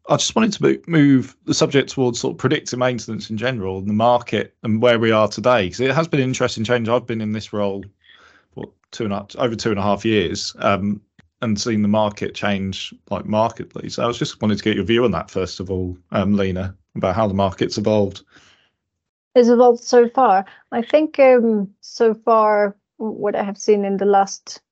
I 0.08 0.16
just 0.16 0.34
wanted 0.34 0.52
to 0.54 0.82
move 0.90 1.36
the 1.44 1.54
subject 1.54 1.90
towards 1.90 2.18
sort 2.18 2.34
of 2.34 2.38
predictive 2.38 2.80
maintenance 2.80 3.30
in 3.30 3.36
general 3.36 3.78
and 3.78 3.88
the 3.88 3.92
market 3.92 4.56
and 4.64 4.82
where 4.82 4.98
we 4.98 5.12
are 5.12 5.28
today, 5.28 5.66
because 5.66 5.78
it 5.78 5.94
has 5.94 6.08
been 6.08 6.18
an 6.18 6.28
interesting 6.28 6.64
change. 6.64 6.88
I've 6.88 7.06
been 7.06 7.20
in 7.20 7.32
this 7.32 7.52
role 7.52 7.84
for 8.52 8.64
two 8.90 9.04
and 9.04 9.12
a 9.12 9.26
over 9.38 9.54
two 9.54 9.70
and 9.70 9.78
a 9.78 9.82
half 9.82 10.04
years, 10.04 10.56
um, 10.58 11.00
and 11.42 11.60
seen 11.60 11.82
the 11.82 11.88
market 11.88 12.34
change 12.34 12.94
like 13.10 13.26
markedly. 13.26 13.88
So 13.88 14.02
I 14.02 14.06
was 14.06 14.18
just 14.18 14.40
wanted 14.40 14.58
to 14.58 14.64
get 14.64 14.76
your 14.76 14.84
view 14.84 15.04
on 15.04 15.10
that 15.12 15.30
first 15.30 15.60
of 15.60 15.70
all, 15.70 15.96
um, 16.12 16.34
Lina, 16.34 16.74
about 16.94 17.14
how 17.14 17.26
the 17.26 17.34
market's 17.34 17.78
evolved. 17.78 18.22
Has 19.34 19.50
evolved 19.50 19.84
so 19.84 20.08
far. 20.08 20.46
I 20.72 20.82
think 20.82 21.18
um, 21.18 21.70
so 21.80 22.14
far 22.14 22.74
what 22.96 23.36
I 23.36 23.42
have 23.42 23.58
seen 23.58 23.84
in 23.84 23.98
the 23.98 24.06
last 24.06 24.62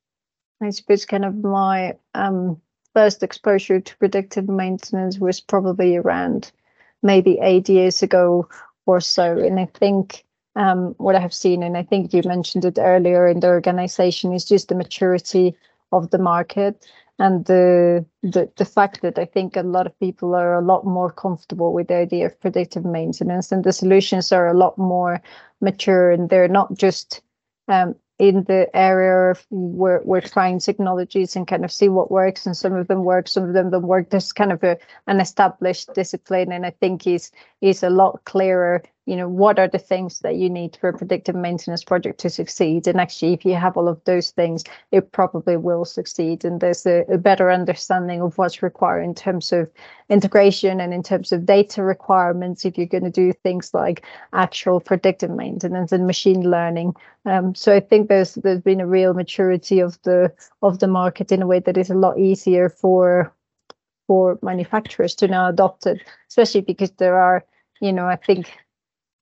I 0.62 0.70
suppose 0.70 1.04
kind 1.04 1.24
of 1.24 1.36
my 1.36 1.94
um, 2.14 2.60
first 2.94 3.22
exposure 3.22 3.80
to 3.80 3.96
predictive 3.98 4.48
maintenance 4.48 5.18
was 5.18 5.40
probably 5.40 5.96
around 5.96 6.52
maybe 7.02 7.38
eight 7.42 7.68
years 7.68 8.02
ago 8.02 8.48
or 8.86 9.00
so. 9.00 9.36
And 9.38 9.60
I 9.60 9.66
think 9.66 10.24
um, 10.56 10.94
what 10.98 11.16
I 11.16 11.20
have 11.20 11.34
seen, 11.34 11.62
and 11.62 11.76
I 11.76 11.82
think 11.82 12.14
you 12.14 12.22
mentioned 12.24 12.64
it 12.64 12.78
earlier 12.78 13.26
in 13.26 13.40
the 13.40 13.48
organization, 13.48 14.32
is 14.32 14.44
just 14.44 14.68
the 14.68 14.74
maturity 14.74 15.56
of 15.94 16.10
the 16.10 16.18
market. 16.18 16.86
And 17.18 17.44
the, 17.44 18.04
the 18.22 18.50
the 18.56 18.64
fact 18.64 19.02
that 19.02 19.18
I 19.20 19.24
think 19.24 19.56
a 19.56 19.62
lot 19.62 19.86
of 19.86 19.98
people 20.00 20.34
are 20.34 20.58
a 20.58 20.64
lot 20.64 20.84
more 20.84 21.12
comfortable 21.12 21.72
with 21.72 21.86
the 21.86 21.94
idea 21.94 22.26
of 22.26 22.40
predictive 22.40 22.84
maintenance, 22.84 23.52
and 23.52 23.62
the 23.62 23.72
solutions 23.72 24.32
are 24.32 24.48
a 24.48 24.58
lot 24.58 24.76
more 24.78 25.22
mature, 25.60 26.10
and 26.10 26.28
they're 26.28 26.48
not 26.48 26.74
just 26.74 27.22
um, 27.68 27.94
in 28.18 28.44
the 28.44 28.68
area 28.74 29.30
of 29.30 29.46
we're, 29.50 30.00
we're 30.04 30.20
trying 30.20 30.58
technologies 30.58 31.34
and 31.34 31.48
kind 31.48 31.64
of 31.64 31.72
see 31.72 31.88
what 31.88 32.10
works 32.10 32.46
and 32.46 32.56
some 32.56 32.72
of 32.72 32.86
them 32.86 33.02
work 33.02 33.26
some 33.26 33.44
of 33.44 33.54
them 33.54 33.70
don't 33.70 33.86
work. 33.86 34.10
There's 34.10 34.32
kind 34.32 34.52
of 34.52 34.62
a, 34.62 34.76
an 35.06 35.20
established 35.20 35.92
discipline 35.94 36.52
and 36.52 36.64
i 36.64 36.70
think 36.70 37.06
is 37.06 37.32
is 37.60 37.82
a 37.82 37.90
lot 37.90 38.24
clearer 38.24 38.82
you 39.06 39.16
know 39.16 39.28
what 39.28 39.58
are 39.58 39.68
the 39.68 39.78
things 39.78 40.20
that 40.20 40.36
you 40.36 40.48
need 40.48 40.76
for 40.80 40.88
a 40.88 40.96
predictive 40.96 41.34
maintenance 41.34 41.84
project 41.84 42.18
to 42.20 42.30
succeed? 42.30 42.86
And 42.86 43.00
actually 43.00 43.34
if 43.34 43.44
you 43.44 43.54
have 43.54 43.76
all 43.76 43.88
of 43.88 44.02
those 44.04 44.30
things 44.30 44.64
it 44.92 45.12
probably 45.12 45.56
will 45.56 45.84
succeed. 45.84 46.44
And 46.44 46.60
there's 46.60 46.86
a, 46.86 47.04
a, 47.08 47.18
better 47.18 47.50
understanding 47.50 48.22
of 48.22 48.38
what's 48.38 48.62
required 48.62 49.02
in 49.02 49.14
terms 49.14 49.52
of 49.52 49.70
integration 50.08 50.80
and 50.80 50.94
in 50.94 51.02
terms 51.02 51.32
of 51.32 51.46
data 51.46 51.82
requirements 51.82 52.64
if 52.64 52.78
you're 52.78 52.86
going 52.86 53.04
to 53.04 53.10
do 53.10 53.32
things 53.32 53.74
like 53.74 54.04
actual 54.32 54.80
predictive 54.80 55.30
maintenance 55.30 55.92
and 55.92 56.06
machine 56.06 56.50
learning. 56.50 56.94
Um, 57.26 57.54
so 57.54 57.74
i 57.74 57.80
think 57.80 58.08
there's 58.08 58.34
there's 58.34 58.60
been 58.60 58.80
a 58.80 58.86
real 58.86 59.14
maturity 59.14 59.80
of 59.80 60.00
the 60.02 60.32
of 60.62 60.78
the 60.78 60.86
market 60.86 61.32
in 61.32 61.42
a 61.42 61.46
way 61.46 61.60
that 61.60 61.78
is 61.78 61.90
a 61.90 61.94
lot 61.94 62.18
easier 62.18 62.68
for 62.68 63.32
for 64.06 64.38
manufacturers 64.42 65.14
to 65.16 65.28
now 65.28 65.48
adopt 65.48 65.86
it 65.86 66.02
especially 66.28 66.60
because 66.60 66.90
there 66.92 67.18
are 67.18 67.44
you 67.80 67.92
know 67.92 68.06
i 68.06 68.16
think 68.16 68.52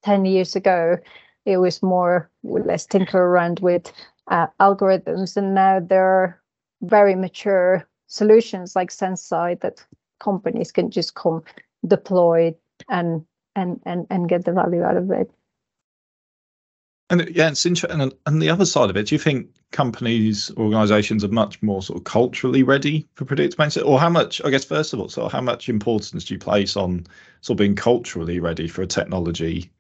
10 0.03 0.25
years 0.25 0.57
ago, 0.57 0.99
it 1.45 1.59
was 1.59 1.83
more 1.83 2.31
let's 2.43 2.87
tinker 2.87 3.19
around 3.19 3.61
with 3.61 3.93
uh, 4.31 4.47
algorithms. 4.61 5.37
And 5.37 5.55
now 5.55 5.81
there 5.81 6.05
are 6.05 6.43
very 6.83 7.15
mature 7.15 7.87
solutions 8.07 8.77
like 8.77 8.91
Senseye 8.91 9.61
that 9.61 9.85
companies 10.21 10.71
can 10.73 10.91
just 10.91 11.15
come 11.15 11.43
deploy 11.87 12.55
and 12.89 13.25
and 13.57 13.81
and 13.85 14.07
and 14.11 14.29
get 14.29 14.45
the 14.45 14.53
value 14.53 14.83
out 14.83 14.97
of 14.97 15.11
it. 15.11 15.31
And 17.11 17.29
yeah, 17.35 17.51
it's 17.51 17.67
interesting. 17.67 18.01
And, 18.01 18.15
and 18.25 18.41
the 18.41 18.49
other 18.49 18.65
side 18.65 18.89
of 18.89 18.97
it, 18.97 19.09
do 19.09 19.15
you 19.15 19.19
think 19.19 19.49
companies, 19.71 20.51
organisations 20.57 21.23
are 21.23 21.29
much 21.29 21.63
more 21.63 21.83
sort 21.83 21.99
of 21.99 22.05
culturally 22.05 22.63
ready 22.63 23.07
for 23.17 23.27
predictive 23.27 23.59
maintenance, 23.59 23.87
or 23.87 24.01
how 24.01 24.09
much? 24.09 24.41
I 24.45 24.51
guess 24.51 24.65
first 24.65 24.95
of 24.95 25.01
all, 25.01 25.11
so 25.11 25.29
how 25.29 25.43
much 25.43 25.69
importance 25.69 26.25
do 26.25 26.35
you 26.35 26.41
place 26.41 26.75
on 26.75 27.07
sort 27.43 27.57
of 27.57 27.59
being 27.59 27.77
culturally 27.77 28.41
ready 28.41 28.67
for 28.67 28.81
a 28.81 28.87
technology 28.87 29.71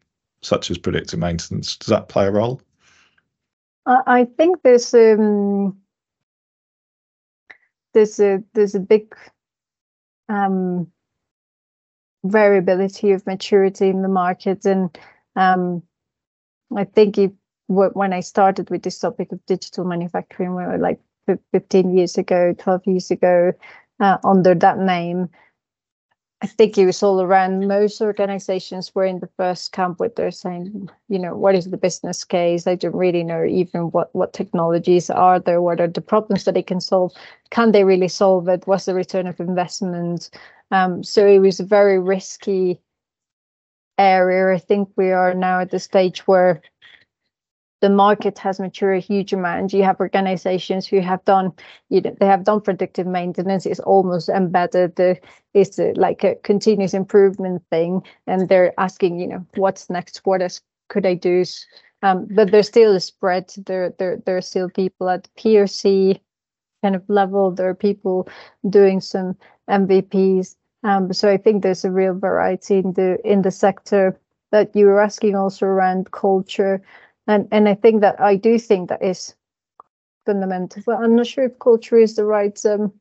such 0.43 0.71
as 0.71 0.79
predictive 0.79 1.19
maintenance. 1.19 1.77
Does 1.77 1.89
that 1.89 2.09
play 2.09 2.27
a 2.27 2.31
role? 2.31 2.61
I 3.87 4.27
think 4.37 4.63
there's 4.63 4.95
um, 4.95 5.77
there's 7.95 8.21
a 8.21 8.43
there's 8.55 8.75
a 8.75 8.81
big 8.81 9.15
um, 10.29 10.87
variability 12.25 13.11
of 13.11 13.27
maturity 13.27 13.89
in 13.89 14.03
the 14.03 14.09
market, 14.09 14.65
and 14.65 14.97
um, 15.35 15.83
I 16.77 16.85
think 16.85 17.19
if 17.19 17.33
when 17.67 18.13
I 18.13 18.21
started 18.21 18.71
with 18.71 18.83
this 18.83 18.99
topic 18.99 19.33
of 19.33 19.45
digital 19.47 19.85
manufacturing, 19.85 20.55
we 20.55 20.63
were 20.63 20.79
like 20.79 21.01
15 21.53 21.97
years 21.97 22.19
ago, 22.19 22.55
12 22.59 22.83
years 22.87 23.11
ago, 23.11 23.53
uh, 24.01 24.19
under 24.25 24.55
that 24.55 24.79
name, 24.79 25.29
I 26.43 26.47
think 26.47 26.77
it 26.77 26.87
was 26.87 27.05
all 27.05 27.23
around 27.23 27.69
most 27.69 28.01
organizations 28.01 28.93
were 28.97 29.05
in 29.05 29.21
the 29.21 29.29
first 29.37 29.71
camp 29.71 30.01
where 30.01 30.09
they're 30.09 30.33
saying, 30.33 30.91
you 31.09 31.21
know, 31.21 31.37
what 31.37 31.55
is 31.55 31.71
the 31.71 31.77
business 31.77 32.25
case? 32.25 32.65
They 32.65 32.75
don't 32.75 32.97
really 32.97 33.23
know 33.23 33.45
even 33.45 33.93
what, 33.93 34.13
what 34.13 34.33
technologies 34.33 35.09
are 35.09 35.39
there, 35.39 35.63
what 35.63 35.81
are 35.81 35.87
the 35.87 36.01
problems 36.01 36.43
that 36.45 36.55
they 36.55 36.63
can 36.63 36.81
solve? 36.81 37.13
Can 37.51 37.71
they 37.71 37.85
really 37.85 38.09
solve 38.09 38.49
it? 38.49 38.67
What's 38.67 38.87
the 38.87 38.95
return 38.95 39.29
of 39.29 39.39
investment? 39.39 40.31
Um, 40.73 41.05
so 41.05 41.25
it 41.29 41.39
was 41.39 41.61
a 41.61 41.65
very 41.65 42.01
risky 42.01 42.81
area. 43.97 44.53
I 44.53 44.59
think 44.59 44.89
we 44.97 45.13
are 45.13 45.35
now 45.35 45.61
at 45.61 45.71
the 45.71 45.79
stage 45.79 46.27
where 46.27 46.61
the 47.83 47.91
market 47.91 48.39
has 48.39 48.61
matured 48.61 48.97
a 48.97 49.01
huge 49.01 49.33
amount. 49.33 49.73
You 49.73 49.83
have 49.83 49.99
organizations 49.99 50.87
who 50.87 51.01
have 51.01 51.23
done, 51.25 51.53
you 51.89 52.01
know, 52.01 52.17
they 52.19 52.27
have 52.27 52.45
done 52.45 52.61
predictive 52.61 53.09
maintenance. 53.09 53.67
It's 53.67 53.81
almost 53.81 54.29
embedded. 54.29 54.95
The, 54.95 55.19
it's 55.53 55.81
a, 55.81 55.93
like 55.95 56.23
a 56.23 56.37
continuous 56.37 56.95
improvement 56.95 57.61
thing, 57.71 58.03
and 58.29 58.49
they're 58.49 58.73
asking, 58.79 59.19
you 59.19 59.27
know, 59.27 59.45
what's 59.57 59.91
next? 59.91 60.19
What 60.25 60.43
else 60.43 60.61
could 60.89 61.05
I 61.05 61.15
do? 61.15 61.45
Um, 62.05 62.29
but 62.31 62.53
there's 62.53 62.69
still 62.69 62.95
a 62.95 63.01
spread. 63.01 63.53
There, 63.67 63.93
there, 63.99 64.17
there 64.25 64.37
are 64.37 64.43
still 64.43 64.71
people 64.71 65.09
at 65.11 65.29
POC 65.37 66.21
kind 66.85 66.95
of 66.95 67.03
level. 67.09 67.51
There 67.51 67.69
are 67.69 67.75
people 67.75 68.29
doing 68.71 69.01
some 69.01 69.37
MVPs. 69.69 70.55
Um, 70.85 71.13
so 71.13 71.29
I 71.29 71.37
think 71.37 71.63
there's 71.63 71.85
a 71.85 71.91
real 71.91 72.15
variety 72.15 72.79
in 72.79 72.93
the 72.93 73.19
in 73.25 73.43
the 73.43 73.51
sector. 73.51 74.19
That 74.53 74.77
you 74.77 74.87
were 74.87 75.01
asking 75.01 75.35
also 75.35 75.65
around 75.65 76.11
culture 76.11 76.83
and 77.27 77.49
and 77.51 77.69
I 77.69 77.75
think 77.75 78.01
that 78.01 78.21
I 78.21 78.37
do 78.37 78.59
think 78.59 78.89
that 78.89 79.03
is 79.03 79.35
fundamental. 80.27 80.83
But 80.85 80.99
I'm 80.99 81.17
not 81.17 81.27
sure 81.27 81.45
if 81.45 81.59
culture 81.59 81.99
is 81.99 82.17
the 82.17 82.25
right 82.25 82.59
um, 82.67 82.93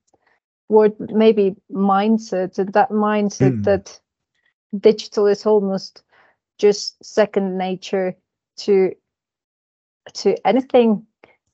word. 0.70 0.94
Maybe 1.00 1.56
mindset, 1.72 2.58
and 2.60 2.74
that 2.74 2.90
mindset 2.90 3.62
mm. 3.62 3.64
that 3.64 4.00
digital 4.80 5.28
is 5.28 5.46
almost 5.46 6.04
just 6.58 7.04
second 7.04 7.58
nature 7.58 8.16
to 8.58 8.94
to 10.14 10.36
anything 10.48 11.06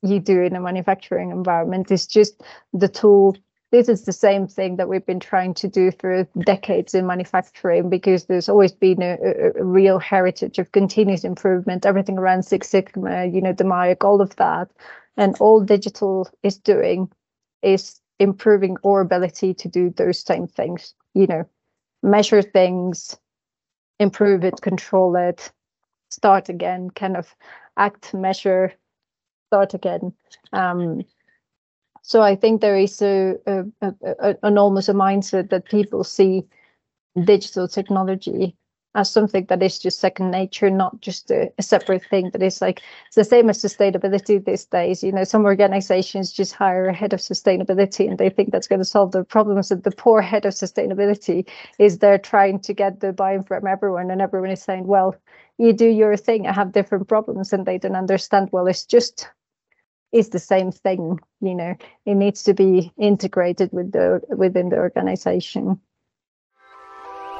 you 0.04 0.20
do 0.20 0.42
in 0.42 0.56
a 0.56 0.62
manufacturing 0.62 1.32
environment. 1.32 1.92
It's 1.92 2.08
just 2.08 2.44
the 2.74 2.88
tool 2.88 3.36
this 3.72 3.90
is 3.90 4.04
the 4.04 4.14
same 4.14 4.48
thing 4.48 4.78
that 4.78 4.88
we've 4.88 5.06
been 5.06 5.20
trying 5.20 5.54
to 5.56 5.68
do 5.68 5.92
for 6.00 6.28
decades 6.46 6.94
in 6.94 7.06
manufacturing 7.06 7.90
because 7.90 8.26
there's 8.26 8.48
always 8.48 8.72
been 8.72 9.02
a, 9.02 9.18
a, 9.22 9.64
real 9.64 10.00
heritage 10.00 10.58
of 10.58 10.72
continuous 10.72 11.26
improvement, 11.26 11.86
everything 11.86 12.18
around 12.18 12.44
Six 12.44 12.70
Sigma, 12.70 13.26
you 13.26 13.42
know, 13.42 13.54
DMAIC, 13.54 14.04
all 14.06 14.22
of 14.22 14.36
that. 14.38 14.70
And 15.18 15.36
all 15.40 15.62
digital 15.62 16.30
is 16.44 16.58
doing 16.58 17.12
is 17.62 18.00
improving 18.20 18.78
our 18.86 19.02
ability 19.02 19.54
to 19.56 19.68
do 19.68 19.90
those 19.90 20.20
same 20.20 20.48
things, 20.48 20.94
you 21.14 21.28
know, 21.28 21.44
measure 22.02 22.42
things, 22.42 23.18
improve 24.00 24.44
it, 24.44 24.62
control 24.62 25.16
it, 25.16 25.52
start 26.10 26.50
again, 26.50 26.90
kind 26.92 27.18
of 27.18 27.36
act, 27.78 28.14
measure, 28.14 28.74
start 29.50 29.74
again. 29.74 30.14
Um, 30.54 31.02
so 32.02 32.22
I 32.22 32.36
think 32.36 32.62
there 32.62 32.78
is 32.78 33.02
a, 33.02 33.36
a, 33.46 33.66
a, 33.82 33.94
a 34.02 34.36
an 34.44 34.58
almost 34.58 34.90
a 34.90 34.94
mindset 34.94 35.50
that 35.50 35.66
people 35.66 36.04
see 36.04 36.46
digital 37.26 37.68
technology 37.68 38.56
as 38.98 39.12
something 39.12 39.46
that 39.46 39.62
is 39.62 39.78
just 39.78 40.00
second 40.00 40.32
nature, 40.32 40.72
not 40.72 41.00
just 41.02 41.30
a, 41.30 41.52
a, 41.60 41.62
separate 41.62 42.04
thing 42.06 42.32
that 42.32 42.42
is 42.42 42.62
like 42.62 42.82
it's 43.06 43.16
the 43.16 43.24
same 43.24 43.48
as 43.48 43.62
sustainability 43.62 44.44
these 44.44 44.66
days. 44.66 45.04
You 45.04 45.12
know, 45.12 45.24
some 45.24 45.46
organizations 45.46 46.32
just 46.32 46.54
hire 46.54 46.88
a 46.88 46.94
head 46.94 47.14
of 47.14 47.20
sustainability 47.20 48.10
and 48.10 48.18
they 48.18 48.32
think 48.32 48.52
that's 48.52 48.68
going 48.68 48.80
to 48.80 48.86
solve 48.86 49.12
their 49.12 49.24
problems. 49.24 49.70
And 49.70 49.84
the 49.84 49.92
poor 49.92 50.22
head 50.22 50.46
of 50.46 50.54
sustainability 50.54 51.48
is 51.78 52.00
there 52.00 52.18
trying 52.18 52.60
to 52.62 52.74
get 52.74 53.00
the 53.00 53.14
buy-in 53.14 53.44
from 53.44 53.68
everyone, 53.68 54.10
and 54.10 54.20
everyone 54.20 54.50
is 54.50 54.64
saying, 54.64 54.88
Well, 54.88 55.16
you 55.60 55.74
do 55.74 55.88
your 55.88 56.18
thing, 56.18 56.48
I 56.48 56.54
have 56.54 56.72
different 56.72 57.08
problems, 57.08 57.54
and 57.54 57.66
they 57.66 57.78
don't 57.78 57.96
understand, 57.96 58.50
well, 58.52 58.68
it's 58.68 58.86
just 58.86 59.30
is 60.12 60.30
the 60.30 60.40
same 60.40 60.72
thing 60.72 61.20
you 61.42 61.56
know. 61.56 61.76
It 62.06 62.16
needs 62.16 62.44
to 62.44 62.54
be 62.54 62.92
integrated 62.98 63.72
with 63.72 63.92
the 63.92 64.22
within 64.30 64.70
the 64.70 64.78
organization. 64.78 65.80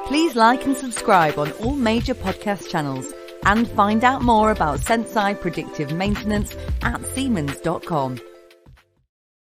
Please 0.06 0.34
like 0.34 0.64
and 0.64 0.76
subscribe 0.76 1.38
on 1.38 1.52
all 1.52 1.74
major 1.74 2.14
podcast 2.14 2.68
channels 2.68 3.12
and 3.44 3.68
find 3.68 4.04
out 4.04 4.22
more 4.22 4.50
about 4.50 4.80
Senseye 4.80 5.40
predictive 5.40 5.92
maintenance 5.92 6.56
at 6.82 7.04
siemens.com 7.14 8.18